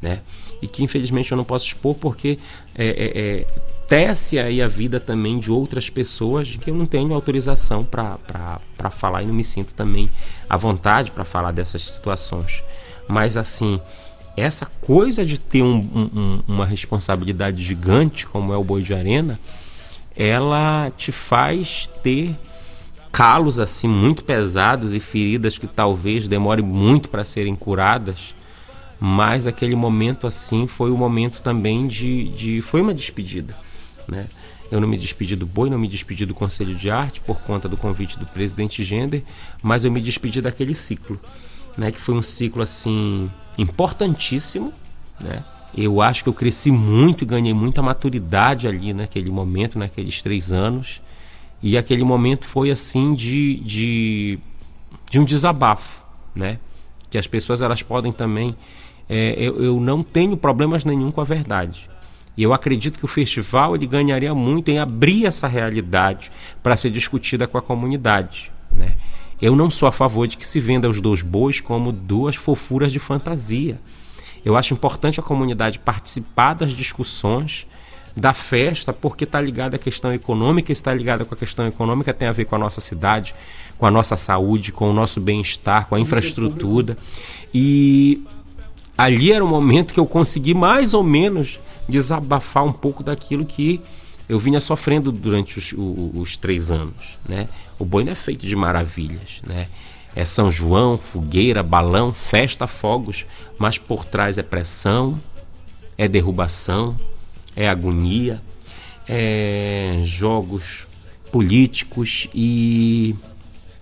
[0.00, 0.20] né?
[0.62, 2.38] E que infelizmente eu não posso expor porque
[2.72, 3.46] é, é, é,
[3.88, 9.24] tece aí a vida também de outras pessoas que eu não tenho autorização para falar
[9.24, 10.08] e não me sinto também
[10.48, 12.62] à vontade para falar dessas situações.
[13.08, 13.80] Mas assim,
[14.36, 15.78] essa coisa de ter um,
[16.14, 19.36] um, uma responsabilidade gigante como é o Boi de Arena
[20.16, 22.36] ela te faz ter
[23.10, 28.34] calos assim muito pesados e feridas que talvez demore muito para serem curadas.
[29.00, 33.54] Mas aquele momento assim foi o momento também de, de foi uma despedida
[34.08, 34.26] né?
[34.70, 37.68] Eu não me despedi do boi não me despedi do conselho de arte por conta
[37.68, 39.22] do convite do presidente Gender
[39.62, 41.20] mas eu me despedi daquele ciclo
[41.76, 41.90] né?
[41.90, 44.72] Que foi um ciclo assim importantíssimo
[45.20, 45.44] né
[45.76, 50.52] eu acho que eu cresci muito e ganhei muita maturidade ali naquele momento, naqueles três
[50.52, 51.02] anos.
[51.62, 54.38] E aquele momento foi assim de, de,
[55.10, 56.04] de um desabafo,
[56.34, 56.58] né?
[57.10, 58.54] Que as pessoas elas podem também.
[59.08, 61.88] É, eu, eu não tenho problemas nenhum com a verdade.
[62.36, 66.30] E eu acredito que o festival ele ganharia muito em abrir essa realidade
[66.62, 68.50] para ser discutida com a comunidade.
[68.72, 68.96] Né?
[69.40, 72.92] Eu não sou a favor de que se venda os dois bois como duas fofuras
[72.92, 73.78] de fantasia.
[74.44, 77.66] Eu acho importante a comunidade participar das discussões
[78.16, 82.28] da festa, porque está ligada à questão econômica, está ligada com a questão econômica, tem
[82.28, 83.34] a ver com a nossa cidade,
[83.76, 86.96] com a nossa saúde, com o nosso bem-estar, com a infraestrutura.
[87.52, 88.22] E
[88.96, 93.80] ali era o momento que eu consegui mais ou menos desabafar um pouco daquilo que
[94.28, 97.18] eu vinha sofrendo durante os, os, os três anos.
[97.28, 97.48] Né?
[97.78, 99.40] O boi não é feito de maravilhas.
[99.44, 99.68] Né?
[100.14, 103.26] É São João, fogueira, balão, festa, fogos,
[103.58, 105.20] mas por trás é pressão,
[105.96, 106.96] é derrubação,
[107.54, 108.42] é agonia,
[109.06, 110.86] é jogos
[111.30, 113.14] políticos e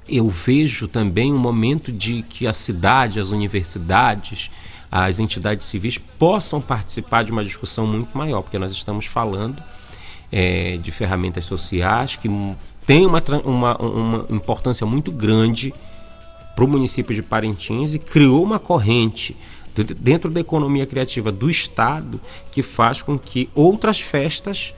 [0.08, 4.50] eu vejo também um momento de que a cidade, as universidades,
[4.90, 9.62] as entidades civis possam participar de uma discussão muito maior, porque nós estamos falando
[10.30, 12.28] é, de ferramentas sociais que
[12.86, 15.72] têm uma, uma, uma importância muito grande
[16.54, 19.36] para o município de Parintins e criou uma corrente
[19.98, 22.20] dentro da economia criativa do Estado
[22.50, 24.74] que faz com que outras festas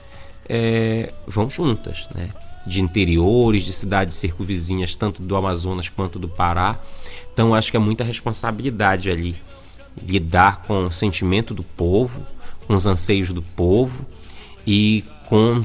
[0.47, 2.29] é, vão juntas, né?
[2.65, 6.79] de interiores, de cidades circunvizinhas, tanto do Amazonas quanto do Pará.
[7.31, 9.35] Então acho que é muita responsabilidade ali
[10.01, 12.25] lidar com o sentimento do povo,
[12.67, 14.05] com os anseios do povo
[14.65, 15.63] e com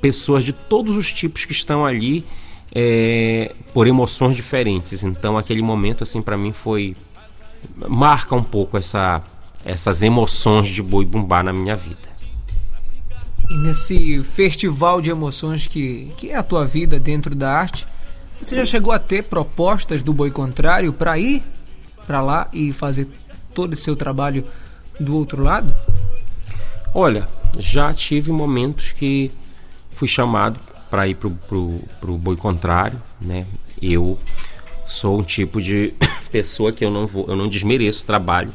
[0.00, 2.24] pessoas de todos os tipos que estão ali
[2.74, 5.02] é, por emoções diferentes.
[5.02, 6.96] Então aquele momento assim para mim foi
[7.88, 9.22] marca um pouco essa
[9.64, 12.08] essas emoções de boi bumbá na minha vida.
[13.50, 17.84] E nesse festival de emoções que, que é a tua vida dentro da arte,
[18.40, 21.42] você já chegou a ter propostas do boi contrário para ir
[22.06, 23.08] para lá e fazer
[23.52, 24.44] todo esse seu trabalho
[25.00, 25.74] do outro lado?
[26.94, 29.32] Olha, já tive momentos que
[29.90, 33.46] fui chamado para ir pro, pro, pro boi contrário, né?
[33.82, 34.18] Eu
[34.86, 35.92] sou um tipo de
[36.28, 38.52] pessoa que eu não vou, eu não desmereço o trabalho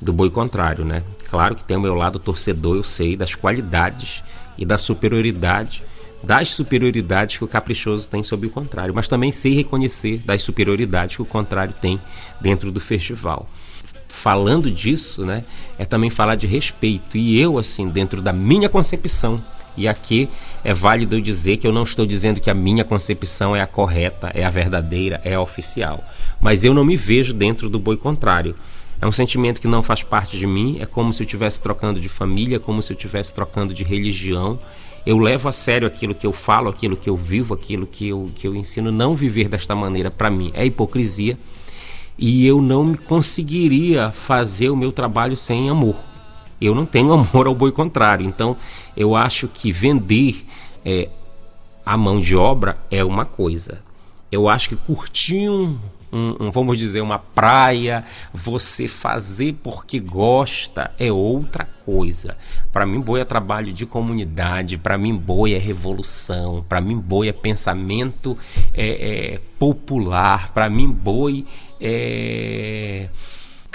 [0.00, 1.02] do boi contrário, né?
[1.28, 4.22] Claro que tem o meu lado torcedor, eu sei das qualidades
[4.56, 5.82] e da superioridade,
[6.22, 11.16] das superioridades que o caprichoso tem sobre o contrário, mas também sei reconhecer das superioridades
[11.16, 12.00] que o contrário tem
[12.40, 13.48] dentro do festival.
[14.08, 15.44] Falando disso, né,
[15.78, 17.16] é também falar de respeito.
[17.16, 19.40] E eu, assim, dentro da minha concepção,
[19.78, 20.28] e aqui
[20.64, 24.30] é válido dizer que eu não estou dizendo que a minha concepção é a correta,
[24.34, 26.04] é a verdadeira, é a oficial.
[26.40, 28.56] Mas eu não me vejo dentro do boi contrário.
[29.00, 32.00] É um sentimento que não faz parte de mim, é como se eu estivesse trocando
[32.00, 34.58] de família, é como se eu estivesse trocando de religião.
[35.06, 38.28] Eu levo a sério aquilo que eu falo, aquilo que eu vivo, aquilo que eu,
[38.34, 38.90] que eu ensino.
[38.90, 41.38] Não viver desta maneira, para mim, é hipocrisia.
[42.18, 46.07] E eu não conseguiria fazer o meu trabalho sem amor.
[46.60, 48.26] Eu não tenho amor ao boi contrário.
[48.26, 48.56] Então,
[48.96, 50.44] eu acho que vender
[50.84, 51.08] é,
[51.84, 53.82] a mão de obra é uma coisa.
[54.30, 55.78] Eu acho que curtir um,
[56.12, 62.36] um, um, vamos dizer, uma praia, você fazer porque gosta é outra coisa.
[62.72, 67.28] Para mim, boi é trabalho de comunidade, para mim, boi é revolução, para mim, boi
[67.28, 68.36] é pensamento
[68.74, 71.46] é, é popular, para mim, boi
[71.80, 73.08] é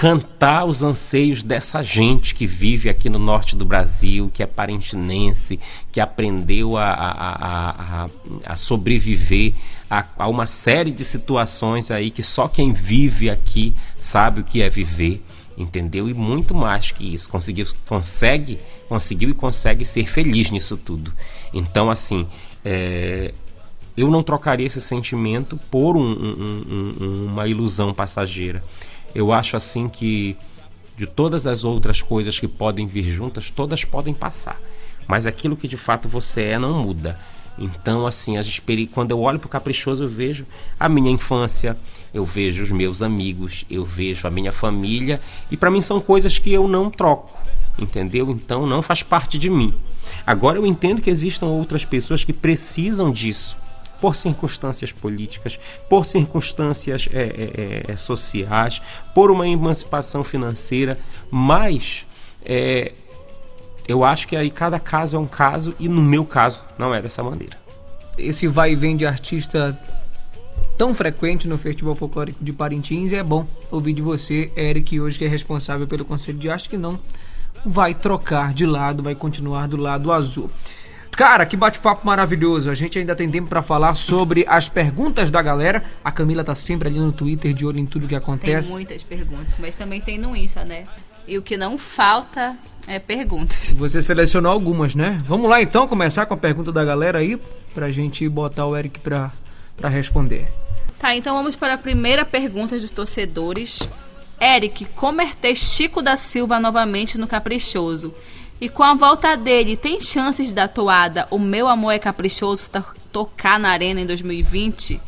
[0.03, 5.57] cantar os anseios dessa gente que vive aqui no norte do Brasil, que é parentinense,
[5.93, 8.09] que aprendeu a, a, a,
[8.45, 9.53] a sobreviver
[9.89, 14.69] a, uma série de situações aí que só quem vive aqui sabe o que é
[14.69, 15.23] viver,
[15.57, 16.09] entendeu?
[16.09, 21.13] E muito mais que isso, conseguiu, consegue, conseguiu e consegue ser feliz nisso tudo.
[21.53, 22.27] Então, assim,
[22.65, 23.33] é,
[23.95, 26.63] eu não trocaria esse sentimento por um, um,
[26.99, 28.61] um, uma ilusão passageira.
[29.13, 30.35] Eu acho assim que
[30.97, 34.59] de todas as outras coisas que podem vir juntas, todas podem passar.
[35.07, 37.19] Mas aquilo que de fato você é não muda.
[37.57, 38.87] Então, assim, as experi...
[38.87, 40.45] quando eu olho para o caprichoso, eu vejo
[40.79, 41.77] a minha infância,
[42.13, 46.39] eu vejo os meus amigos, eu vejo a minha família, e para mim são coisas
[46.39, 47.39] que eu não troco,
[47.77, 48.31] entendeu?
[48.31, 49.71] Então não faz parte de mim.
[50.25, 53.55] Agora eu entendo que existam outras pessoas que precisam disso
[54.03, 55.57] por circunstâncias políticas,
[55.89, 57.21] por circunstâncias é,
[57.87, 58.81] é, é, sociais,
[59.15, 60.99] por uma emancipação financeira,
[61.31, 62.05] mas
[62.43, 62.91] é,
[63.87, 67.01] eu acho que aí cada caso é um caso e no meu caso não é
[67.01, 67.55] dessa maneira.
[68.17, 69.79] Esse vai e vem de artista
[70.77, 75.23] tão frequente no Festival Folclórico de Parintins é bom ouvir de você, Eric, hoje que
[75.23, 76.99] é responsável pelo Conselho de Arte, que não
[77.65, 80.51] vai trocar de lado, vai continuar do lado azul.
[81.15, 82.69] Cara, que bate-papo maravilhoso.
[82.69, 85.83] A gente ainda tem tempo para falar sobre as perguntas da galera.
[86.03, 88.69] A Camila tá sempre ali no Twitter de olho em tudo que acontece.
[88.69, 90.85] Tem muitas perguntas, mas também tem no Insta, né?
[91.27, 92.57] E o que não falta
[92.87, 93.71] é perguntas.
[93.77, 95.21] Você selecionou algumas, né?
[95.27, 97.39] Vamos lá então começar com a pergunta da galera aí
[97.73, 99.31] pra gente botar o Eric pra,
[99.77, 100.47] pra responder.
[100.99, 103.87] Tá, então vamos para a primeira pergunta dos torcedores.
[104.41, 108.13] Eric, como é ter Chico da Silva novamente no Caprichoso?
[108.63, 112.69] E com a volta dele, tem chances da toada O Meu Amor é Caprichoso
[113.11, 115.01] tocar na Arena em 2020?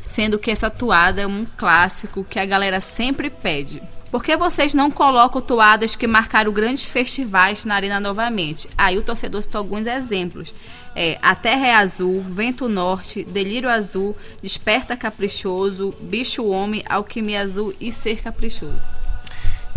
[0.00, 3.82] Sendo que essa toada é um clássico que a galera sempre pede.
[4.10, 8.66] Por que vocês não colocam toadas que marcaram grandes festivais na Arena novamente?
[8.78, 10.54] Aí o torcedor citou alguns exemplos.
[10.96, 17.74] É, a Terra é Azul, Vento Norte, Delírio Azul, Desperta Caprichoso, Bicho Homem, Alquimia Azul
[17.78, 19.01] e Ser Caprichoso.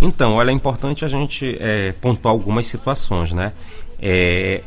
[0.01, 3.53] Então, olha, é importante a gente é, pontuar algumas situações, né?
[3.99, 4.61] É,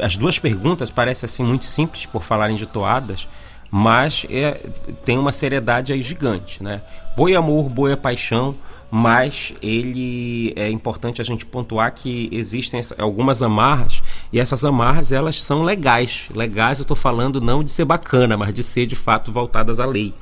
[0.00, 3.28] as duas perguntas parecem assim muito simples por falarem de toadas,
[3.70, 4.60] mas é,
[5.04, 6.82] tem uma seriedade aí gigante, né?
[7.16, 8.54] Boi amor, boi é paixão,
[8.90, 15.42] mas ele é importante a gente pontuar que existem algumas amarras e essas amarras elas
[15.42, 16.24] são legais.
[16.34, 19.86] Legais eu estou falando não de ser bacana, mas de ser de fato voltadas à
[19.86, 20.12] lei.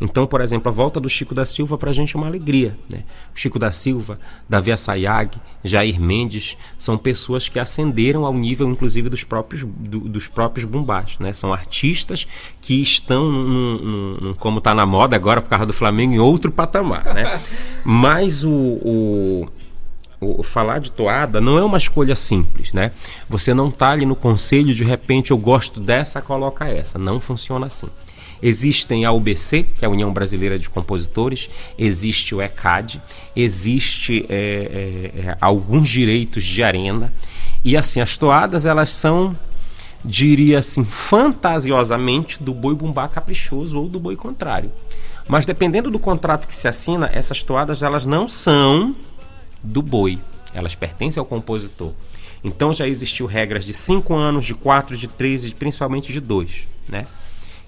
[0.00, 2.76] Então, por exemplo, a volta do Chico da Silva para a gente é uma alegria.
[2.90, 3.04] Né?
[3.34, 4.18] O Chico da Silva,
[4.48, 10.28] Davi Assayag, Jair Mendes, são pessoas que ascenderam ao nível, inclusive, dos próprios, do, dos
[10.28, 11.16] próprios bumbás.
[11.18, 11.32] Né?
[11.32, 12.26] São artistas
[12.60, 16.50] que estão, num, num, como está na moda agora por causa do Flamengo, em outro
[16.50, 17.14] patamar.
[17.14, 17.40] Né?
[17.84, 19.48] Mas o, o
[20.24, 22.92] o, falar de toada não é uma escolha simples, né?
[23.28, 26.98] Você não está ali no conselho de repente eu gosto dessa, coloca essa.
[26.98, 27.88] Não funciona assim.
[28.46, 33.00] Existem a UBC, que é a União Brasileira de Compositores, existe o ECAD,
[33.34, 34.34] existe é,
[35.14, 37.10] é, é, alguns direitos de arena.
[37.64, 39.34] E assim, as toadas elas são,
[40.04, 44.70] diria assim, fantasiosamente do boi bumbá caprichoso ou do boi contrário.
[45.26, 48.94] Mas dependendo do contrato que se assina, essas toadas elas não são
[49.62, 50.18] do boi,
[50.52, 51.92] elas pertencem ao compositor.
[52.44, 56.68] Então já existiu regras de 5 anos, de 4, de 3 e principalmente de 2,
[56.86, 57.06] né?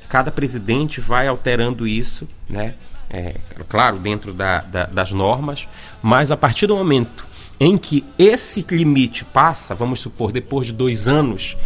[0.09, 2.75] Cada presidente vai alterando isso, né?
[3.09, 3.37] É,
[3.69, 5.69] claro, dentro da, da, das normas,
[6.03, 7.25] mas a partir do momento
[7.59, 11.57] em que esse limite passa, vamos supor, depois de dois anos,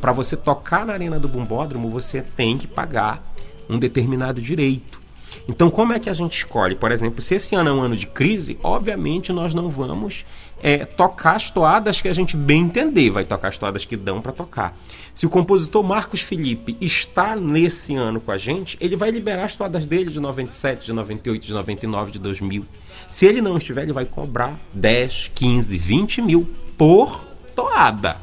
[0.00, 3.22] para você tocar na arena do Bumbódromo, você tem que pagar
[3.68, 5.00] um determinado direito.
[5.48, 6.74] Então, como é que a gente escolhe?
[6.74, 10.24] Por exemplo, se esse ano é um ano de crise, obviamente nós não vamos
[10.62, 14.20] é, tocar as toadas que a gente bem entender, vai tocar as toadas que dão
[14.20, 14.76] para tocar.
[15.14, 19.56] Se o compositor Marcos Felipe está nesse ano com a gente, ele vai liberar as
[19.56, 22.66] toadas dele de 97, de 98, de 99, de 2000.
[23.10, 28.18] Se ele não estiver, ele vai cobrar 10, 15, 20 mil por toada.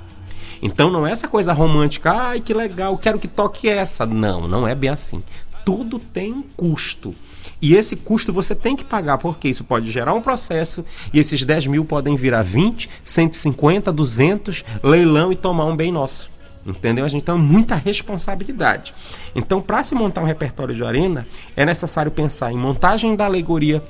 [0.61, 4.05] Então não é essa coisa romântica, ai que legal, quero que toque essa.
[4.05, 5.23] Não, não é bem assim.
[5.65, 7.15] Tudo tem um custo.
[7.61, 11.43] E esse custo você tem que pagar, porque isso pode gerar um processo e esses
[11.43, 16.31] 10 mil podem virar 20, 150, 200, leilão e tomar um bem nosso.
[16.65, 17.03] Entendeu?
[17.03, 18.93] A gente tem muita responsabilidade.
[19.35, 21.27] Então, para se montar um repertório de arena,
[21.57, 23.83] é necessário pensar em montagem da alegoria,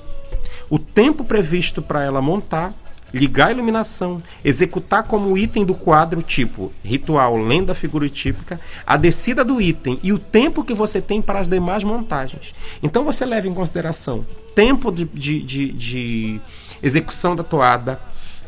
[0.69, 2.73] o tempo previsto para ela montar
[3.13, 9.61] ligar a iluminação, executar como item do quadro, tipo ritual, lenda figurotípica, a descida do
[9.61, 12.53] item e o tempo que você tem para as demais montagens.
[12.81, 16.41] Então você leva em consideração tempo de, de, de, de
[16.81, 17.99] execução da toada,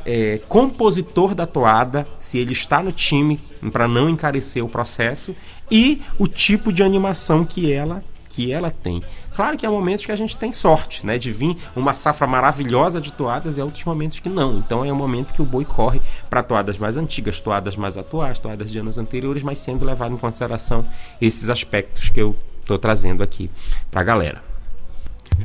[0.05, 3.39] é, compositor da toada, se ele está no time,
[3.71, 5.35] para não encarecer o processo,
[5.69, 8.03] e o tipo de animação que ela
[8.35, 9.01] que ela tem.
[9.33, 12.99] Claro que há momentos que a gente tem sorte, né, de vir uma safra maravilhosa
[12.99, 14.57] de toadas e há outros momentos que não.
[14.57, 18.37] Então é um momento que o boi corre para toadas mais antigas, toadas mais atuais,
[18.37, 20.85] toadas de anos anteriores, mas sendo levado em consideração
[21.21, 23.49] esses aspectos que eu estou trazendo aqui
[23.89, 24.43] para a galera.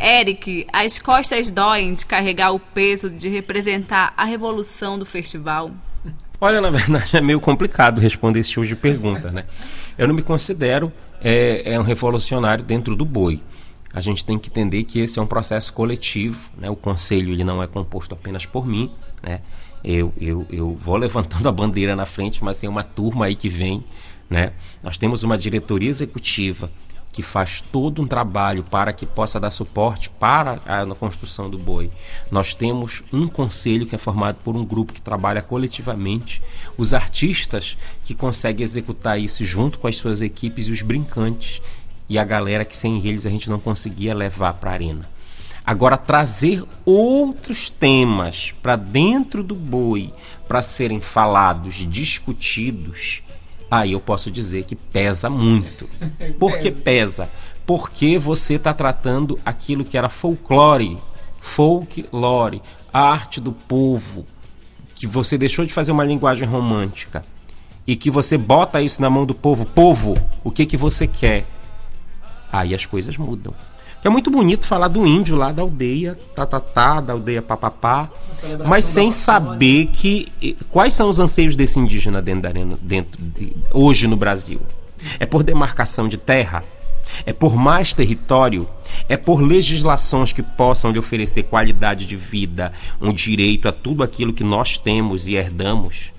[0.01, 5.71] Eric, as costas doem de carregar o peso de representar a revolução do festival?
[6.41, 9.45] Olha, na verdade é meio complicado responder esse tipo de pergunta, né?
[9.97, 13.41] Eu não me considero é, é um revolucionário dentro do boi.
[13.93, 16.71] A gente tem que entender que esse é um processo coletivo, né?
[16.71, 18.91] O conselho ele não é composto apenas por mim,
[19.23, 19.41] né?
[19.83, 23.49] Eu, eu, eu vou levantando a bandeira na frente, mas tem uma turma aí que
[23.49, 23.83] vem,
[24.29, 24.53] né?
[24.83, 26.71] Nós temos uma diretoria executiva
[27.13, 31.59] que faz todo um trabalho para que possa dar suporte para a, a construção do
[31.59, 31.91] boi.
[32.31, 36.41] Nós temos um conselho que é formado por um grupo que trabalha coletivamente,
[36.77, 41.61] os artistas que conseguem executar isso junto com as suas equipes e os brincantes
[42.09, 45.09] e a galera que sem eles a gente não conseguia levar para a arena.
[45.65, 50.13] Agora trazer outros temas para dentro do boi
[50.49, 53.23] para serem falados, discutidos,
[53.71, 55.89] aí eu posso dizer que pesa muito.
[56.39, 57.31] Por que pesa?
[57.65, 60.99] Porque você está tratando aquilo que era folclore,
[61.41, 62.63] folklore,
[62.93, 64.27] arte do povo,
[64.95, 67.25] que você deixou de fazer uma linguagem romântica
[67.87, 71.47] e que você bota isso na mão do povo, povo, o que que você quer?
[72.53, 73.55] Aí as coisas mudam.
[74.01, 77.43] Que é muito bonito falar do índio lá da aldeia, tá, tá, tá da aldeia
[77.43, 78.09] papapá,
[78.67, 84.07] mas sem saber que quais são os anseios desse indígena dentro da dentro de, hoje
[84.07, 84.61] no Brasil.
[85.19, 86.65] É por demarcação de terra?
[87.27, 88.69] É por mais território?
[89.09, 94.33] É por legislações que possam lhe oferecer qualidade de vida, um direito a tudo aquilo
[94.33, 96.13] que nós temos e herdamos?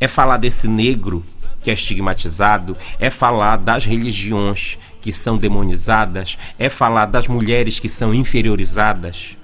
[0.00, 1.24] É falar desse negro
[1.62, 7.88] que é estigmatizado, é falar das religiões que são demonizadas, é falar das mulheres que
[7.88, 9.36] são inferiorizadas.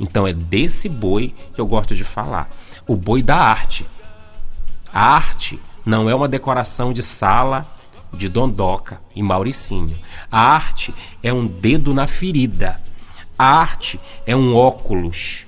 [0.00, 2.48] Então é desse boi que eu gosto de falar.
[2.86, 3.84] O boi da arte.
[4.90, 7.68] A arte não é uma decoração de sala
[8.10, 9.94] de Dondoca e Mauricinho.
[10.32, 12.80] A arte é um dedo na ferida.
[13.38, 15.46] A arte é um óculos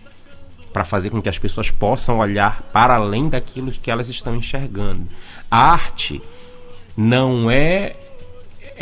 [0.71, 5.09] para fazer com que as pessoas possam olhar para além daquilo que elas estão enxergando.
[5.51, 6.21] A arte
[6.95, 7.97] não é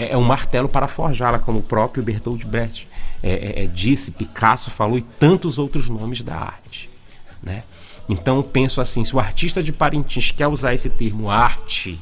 [0.01, 2.88] é, é um martelo para forjá-la, como o próprio Bertold Brecht
[3.22, 6.88] é, é, é, disse, Picasso falou e tantos outros nomes da arte.
[7.42, 7.64] Né?
[8.09, 12.01] Então penso assim, se o artista de Parintins quer usar esse termo arte,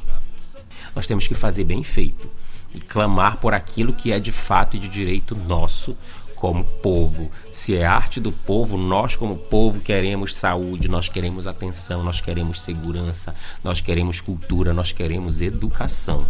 [0.94, 2.30] nós temos que fazer bem feito
[2.72, 5.96] e clamar por aquilo que é de fato e de direito nosso
[6.36, 7.30] como povo.
[7.50, 12.60] Se é arte do povo, nós como povo queremos saúde, nós queremos atenção, nós queremos
[12.60, 16.26] segurança, nós queremos cultura, nós queremos educação.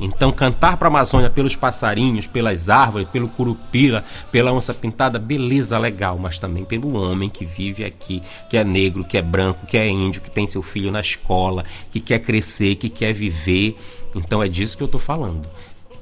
[0.00, 5.78] Então, cantar para a Amazônia pelos passarinhos, pelas árvores, pelo curupira, pela onça pintada, beleza,
[5.78, 9.76] legal, mas também pelo homem que vive aqui, que é negro, que é branco, que
[9.76, 13.76] é índio, que tem seu filho na escola, que quer crescer, que quer viver.
[14.14, 15.46] Então, é disso que eu estou falando.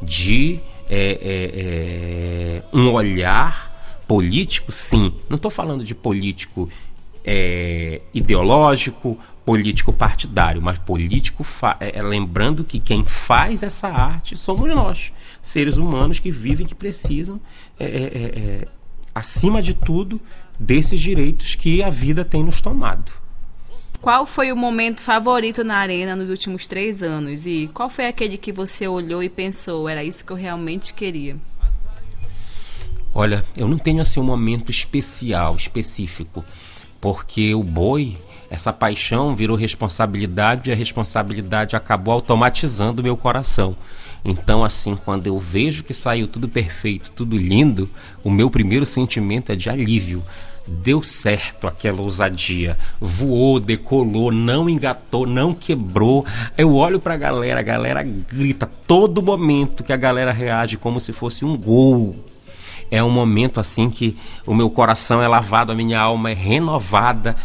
[0.00, 5.12] De é, é, é, um olhar político, sim.
[5.28, 6.68] Não estou falando de político
[7.24, 9.18] é, ideológico,
[9.48, 11.42] político partidário, mas político
[11.80, 16.74] é, é, lembrando que quem faz essa arte somos nós, seres humanos que vivem, que
[16.74, 17.40] precisam,
[17.80, 18.68] é, é, é, é,
[19.14, 20.20] acima de tudo,
[20.60, 23.10] desses direitos que a vida tem nos tomado.
[24.02, 28.36] Qual foi o momento favorito na arena nos últimos três anos e qual foi aquele
[28.36, 31.38] que você olhou e pensou era isso que eu realmente queria?
[33.14, 36.44] Olha, eu não tenho assim um momento especial, específico,
[37.00, 38.18] porque o boi
[38.50, 43.76] essa paixão virou responsabilidade e a responsabilidade acabou automatizando o meu coração.
[44.24, 47.88] Então, assim, quando eu vejo que saiu tudo perfeito, tudo lindo,
[48.24, 50.22] o meu primeiro sentimento é de alívio.
[50.66, 52.76] Deu certo aquela ousadia.
[53.00, 56.26] Voou, decolou, não engatou, não quebrou.
[56.58, 61.12] Eu olho pra galera, a galera grita todo momento que a galera reage como se
[61.12, 62.16] fosse um gol
[62.90, 67.36] é um momento assim que o meu coração é lavado, a minha alma é renovada.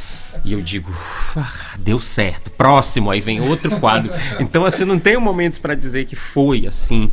[0.44, 0.92] E eu digo,
[1.36, 2.52] ah, deu certo.
[2.52, 4.12] Próximo, aí vem outro quadro.
[4.40, 7.10] Então, assim, não tem um momento para dizer que foi assim,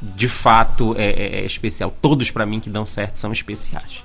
[0.00, 1.90] de fato, é, é, é especial.
[1.90, 4.04] Todos para mim que dão certo são especiais.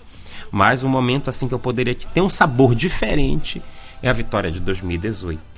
[0.51, 3.61] Mas um momento assim que eu poderia ter um sabor diferente
[4.03, 5.51] é a vitória de 2018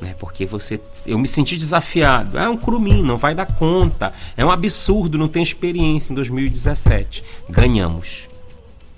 [0.00, 0.14] né?
[0.18, 2.38] Porque você, eu me senti desafiado.
[2.38, 4.12] É um curumim, não vai dar conta.
[4.36, 6.12] É um absurdo, não tem experiência.
[6.12, 8.28] Em 2017 ganhamos.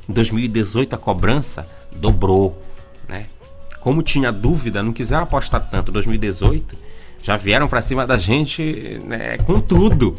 [0.09, 2.63] Em 2018 a cobrança dobrou?
[3.83, 5.91] Como tinha dúvida, não quiseram apostar tanto.
[5.91, 6.77] Em 2018
[7.21, 10.17] já vieram para cima da gente né, com tudo.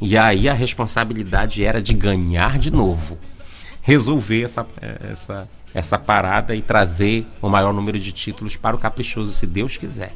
[0.00, 3.18] E aí a responsabilidade era de ganhar de novo,
[3.82, 4.66] resolver essa,
[5.10, 9.76] essa essa parada e trazer o maior número de títulos para o Caprichoso, se Deus
[9.76, 10.12] quiser.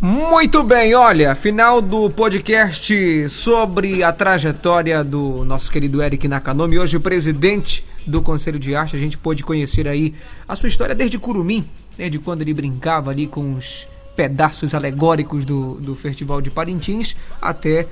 [0.00, 6.98] Muito bem, olha, final do podcast sobre a trajetória do nosso querido Eric Nakanomi, hoje
[7.00, 8.96] presidente do Conselho de Arte.
[8.96, 10.14] A gente pôde conhecer aí
[10.48, 11.64] a sua história desde Curumim,
[11.96, 13.86] desde quando ele brincava ali com os
[14.16, 17.86] pedaços alegóricos do, do Festival de Parintins, até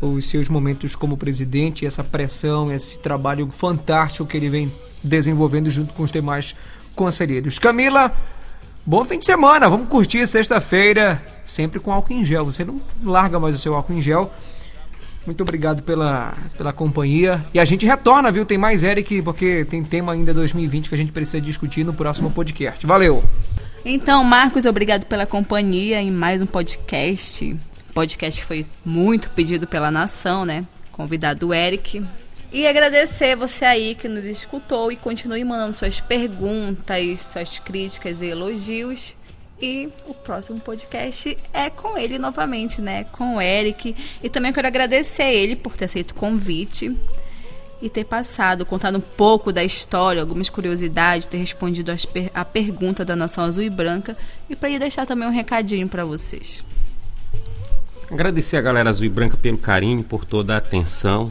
[0.00, 5.94] os seus momentos como presidente, essa pressão, esse trabalho fantástico que ele vem desenvolvendo junto
[5.94, 6.56] com os demais
[6.96, 7.58] conselheiros.
[7.60, 8.12] Camila,
[8.84, 12.44] bom fim de semana, vamos curtir sexta-feira, sempre com álcool em gel.
[12.44, 14.32] Você não larga mais o seu álcool em gel.
[15.26, 17.44] Muito obrigado pela, pela companhia.
[17.52, 18.46] E a gente retorna, viu?
[18.46, 22.30] Tem mais Eric, porque tem tema ainda 2020 que a gente precisa discutir no próximo
[22.30, 22.86] podcast.
[22.86, 23.22] Valeu!
[23.84, 27.56] Então, Marcos, obrigado pela companhia em mais um podcast.
[27.94, 30.66] Podcast que foi muito pedido pela nação, né?
[30.90, 32.02] Convidado o Eric.
[32.50, 38.26] E agradecer você aí que nos escutou e continue mandando suas perguntas, suas críticas e
[38.26, 39.17] elogios.
[39.60, 43.04] E o próximo podcast é com ele novamente, né?
[43.04, 43.94] Com o Eric.
[44.22, 46.96] E também quero agradecer ele por ter aceito o convite
[47.82, 53.04] e ter passado, contado um pouco da história, algumas curiosidades, ter respondido per a pergunta
[53.04, 54.16] da Nação Azul e Branca
[54.48, 56.64] e para ir deixar também um recadinho para vocês.
[58.10, 61.30] Agradecer a galera Azul e Branca pelo carinho, por toda a atenção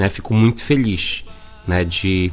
[0.00, 0.08] né?
[0.08, 1.24] Fico muito feliz,
[1.66, 1.84] né?
[1.84, 2.32] De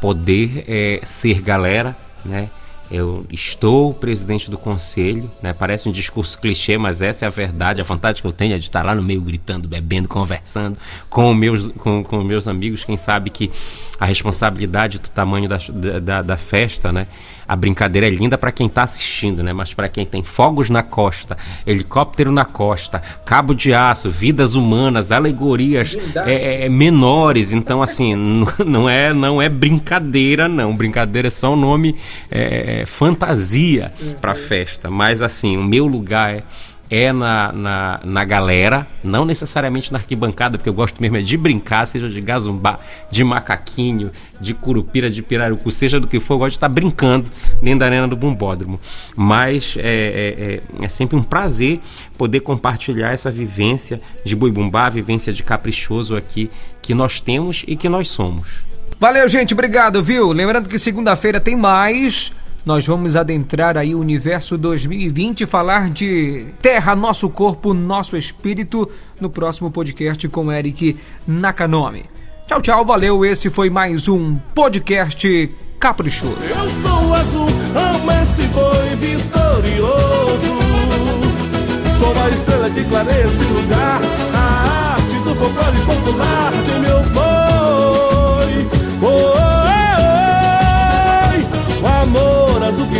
[0.00, 2.50] poder é, ser galera, né?
[2.90, 5.52] Eu estou presidente do conselho, né?
[5.52, 7.80] Parece um discurso clichê, mas essa é a verdade.
[7.80, 10.78] A vontade que eu tenho é de estar lá no meio gritando, bebendo, conversando
[11.10, 12.84] com meus, com, com meus amigos.
[12.84, 13.50] Quem sabe que
[13.98, 15.58] a responsabilidade do tamanho da,
[16.00, 17.08] da, da festa, né?
[17.48, 19.52] A brincadeira é linda para quem está assistindo, né?
[19.52, 21.36] Mas para quem tem fogos na costa,
[21.66, 28.14] helicóptero na costa, cabo de aço, vidas humanas, alegorias é, é, é, menores, então assim
[28.66, 30.76] não é não é brincadeira não.
[30.76, 31.96] Brincadeira é só um nome
[32.30, 34.14] é, é fantasia uhum.
[34.14, 34.90] para festa.
[34.90, 36.42] Mas assim o meu lugar é
[36.88, 41.36] é na, na, na galera, não necessariamente na arquibancada, porque eu gosto mesmo é de
[41.36, 42.78] brincar, seja de gazumbá,
[43.10, 44.10] de macaquinho,
[44.40, 47.30] de curupira, de pirarucu, seja do que for, eu gosto de estar brincando
[47.60, 48.80] dentro da arena do Bumbódromo.
[49.14, 51.80] Mas é, é, é, é sempre um prazer
[52.16, 57.64] poder compartilhar essa vivência de boi bumbá, a vivência de caprichoso aqui que nós temos
[57.66, 58.64] e que nós somos.
[58.98, 60.32] Valeu, gente, obrigado, viu?
[60.32, 62.32] Lembrando que segunda-feira tem mais
[62.66, 68.90] nós vamos adentrar aí o universo 2020 e falar de Terra, Nosso Corpo, Nosso Espírito
[69.20, 70.98] no próximo podcast com Eric
[71.28, 72.04] Nakanomi.
[72.48, 73.24] Tchau, tchau, valeu.
[73.24, 75.48] Esse foi mais um podcast
[75.78, 76.36] caprichoso.
[76.42, 80.58] Eu sou azul, amo esse boi vitorioso.
[82.00, 84.00] Sou a estrela que clareia esse lugar.
[84.34, 86.52] A arte do folclore popular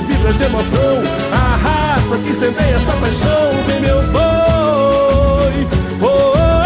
[0.07, 1.03] vibra de emoção.
[1.33, 5.66] A raça que semeia essa paixão, vem meu boi.
[6.01, 6.57] Oh, oh, oh,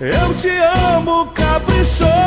[0.00, 0.04] oh.
[0.04, 0.50] Eu te
[0.94, 2.19] amo, caprichoso.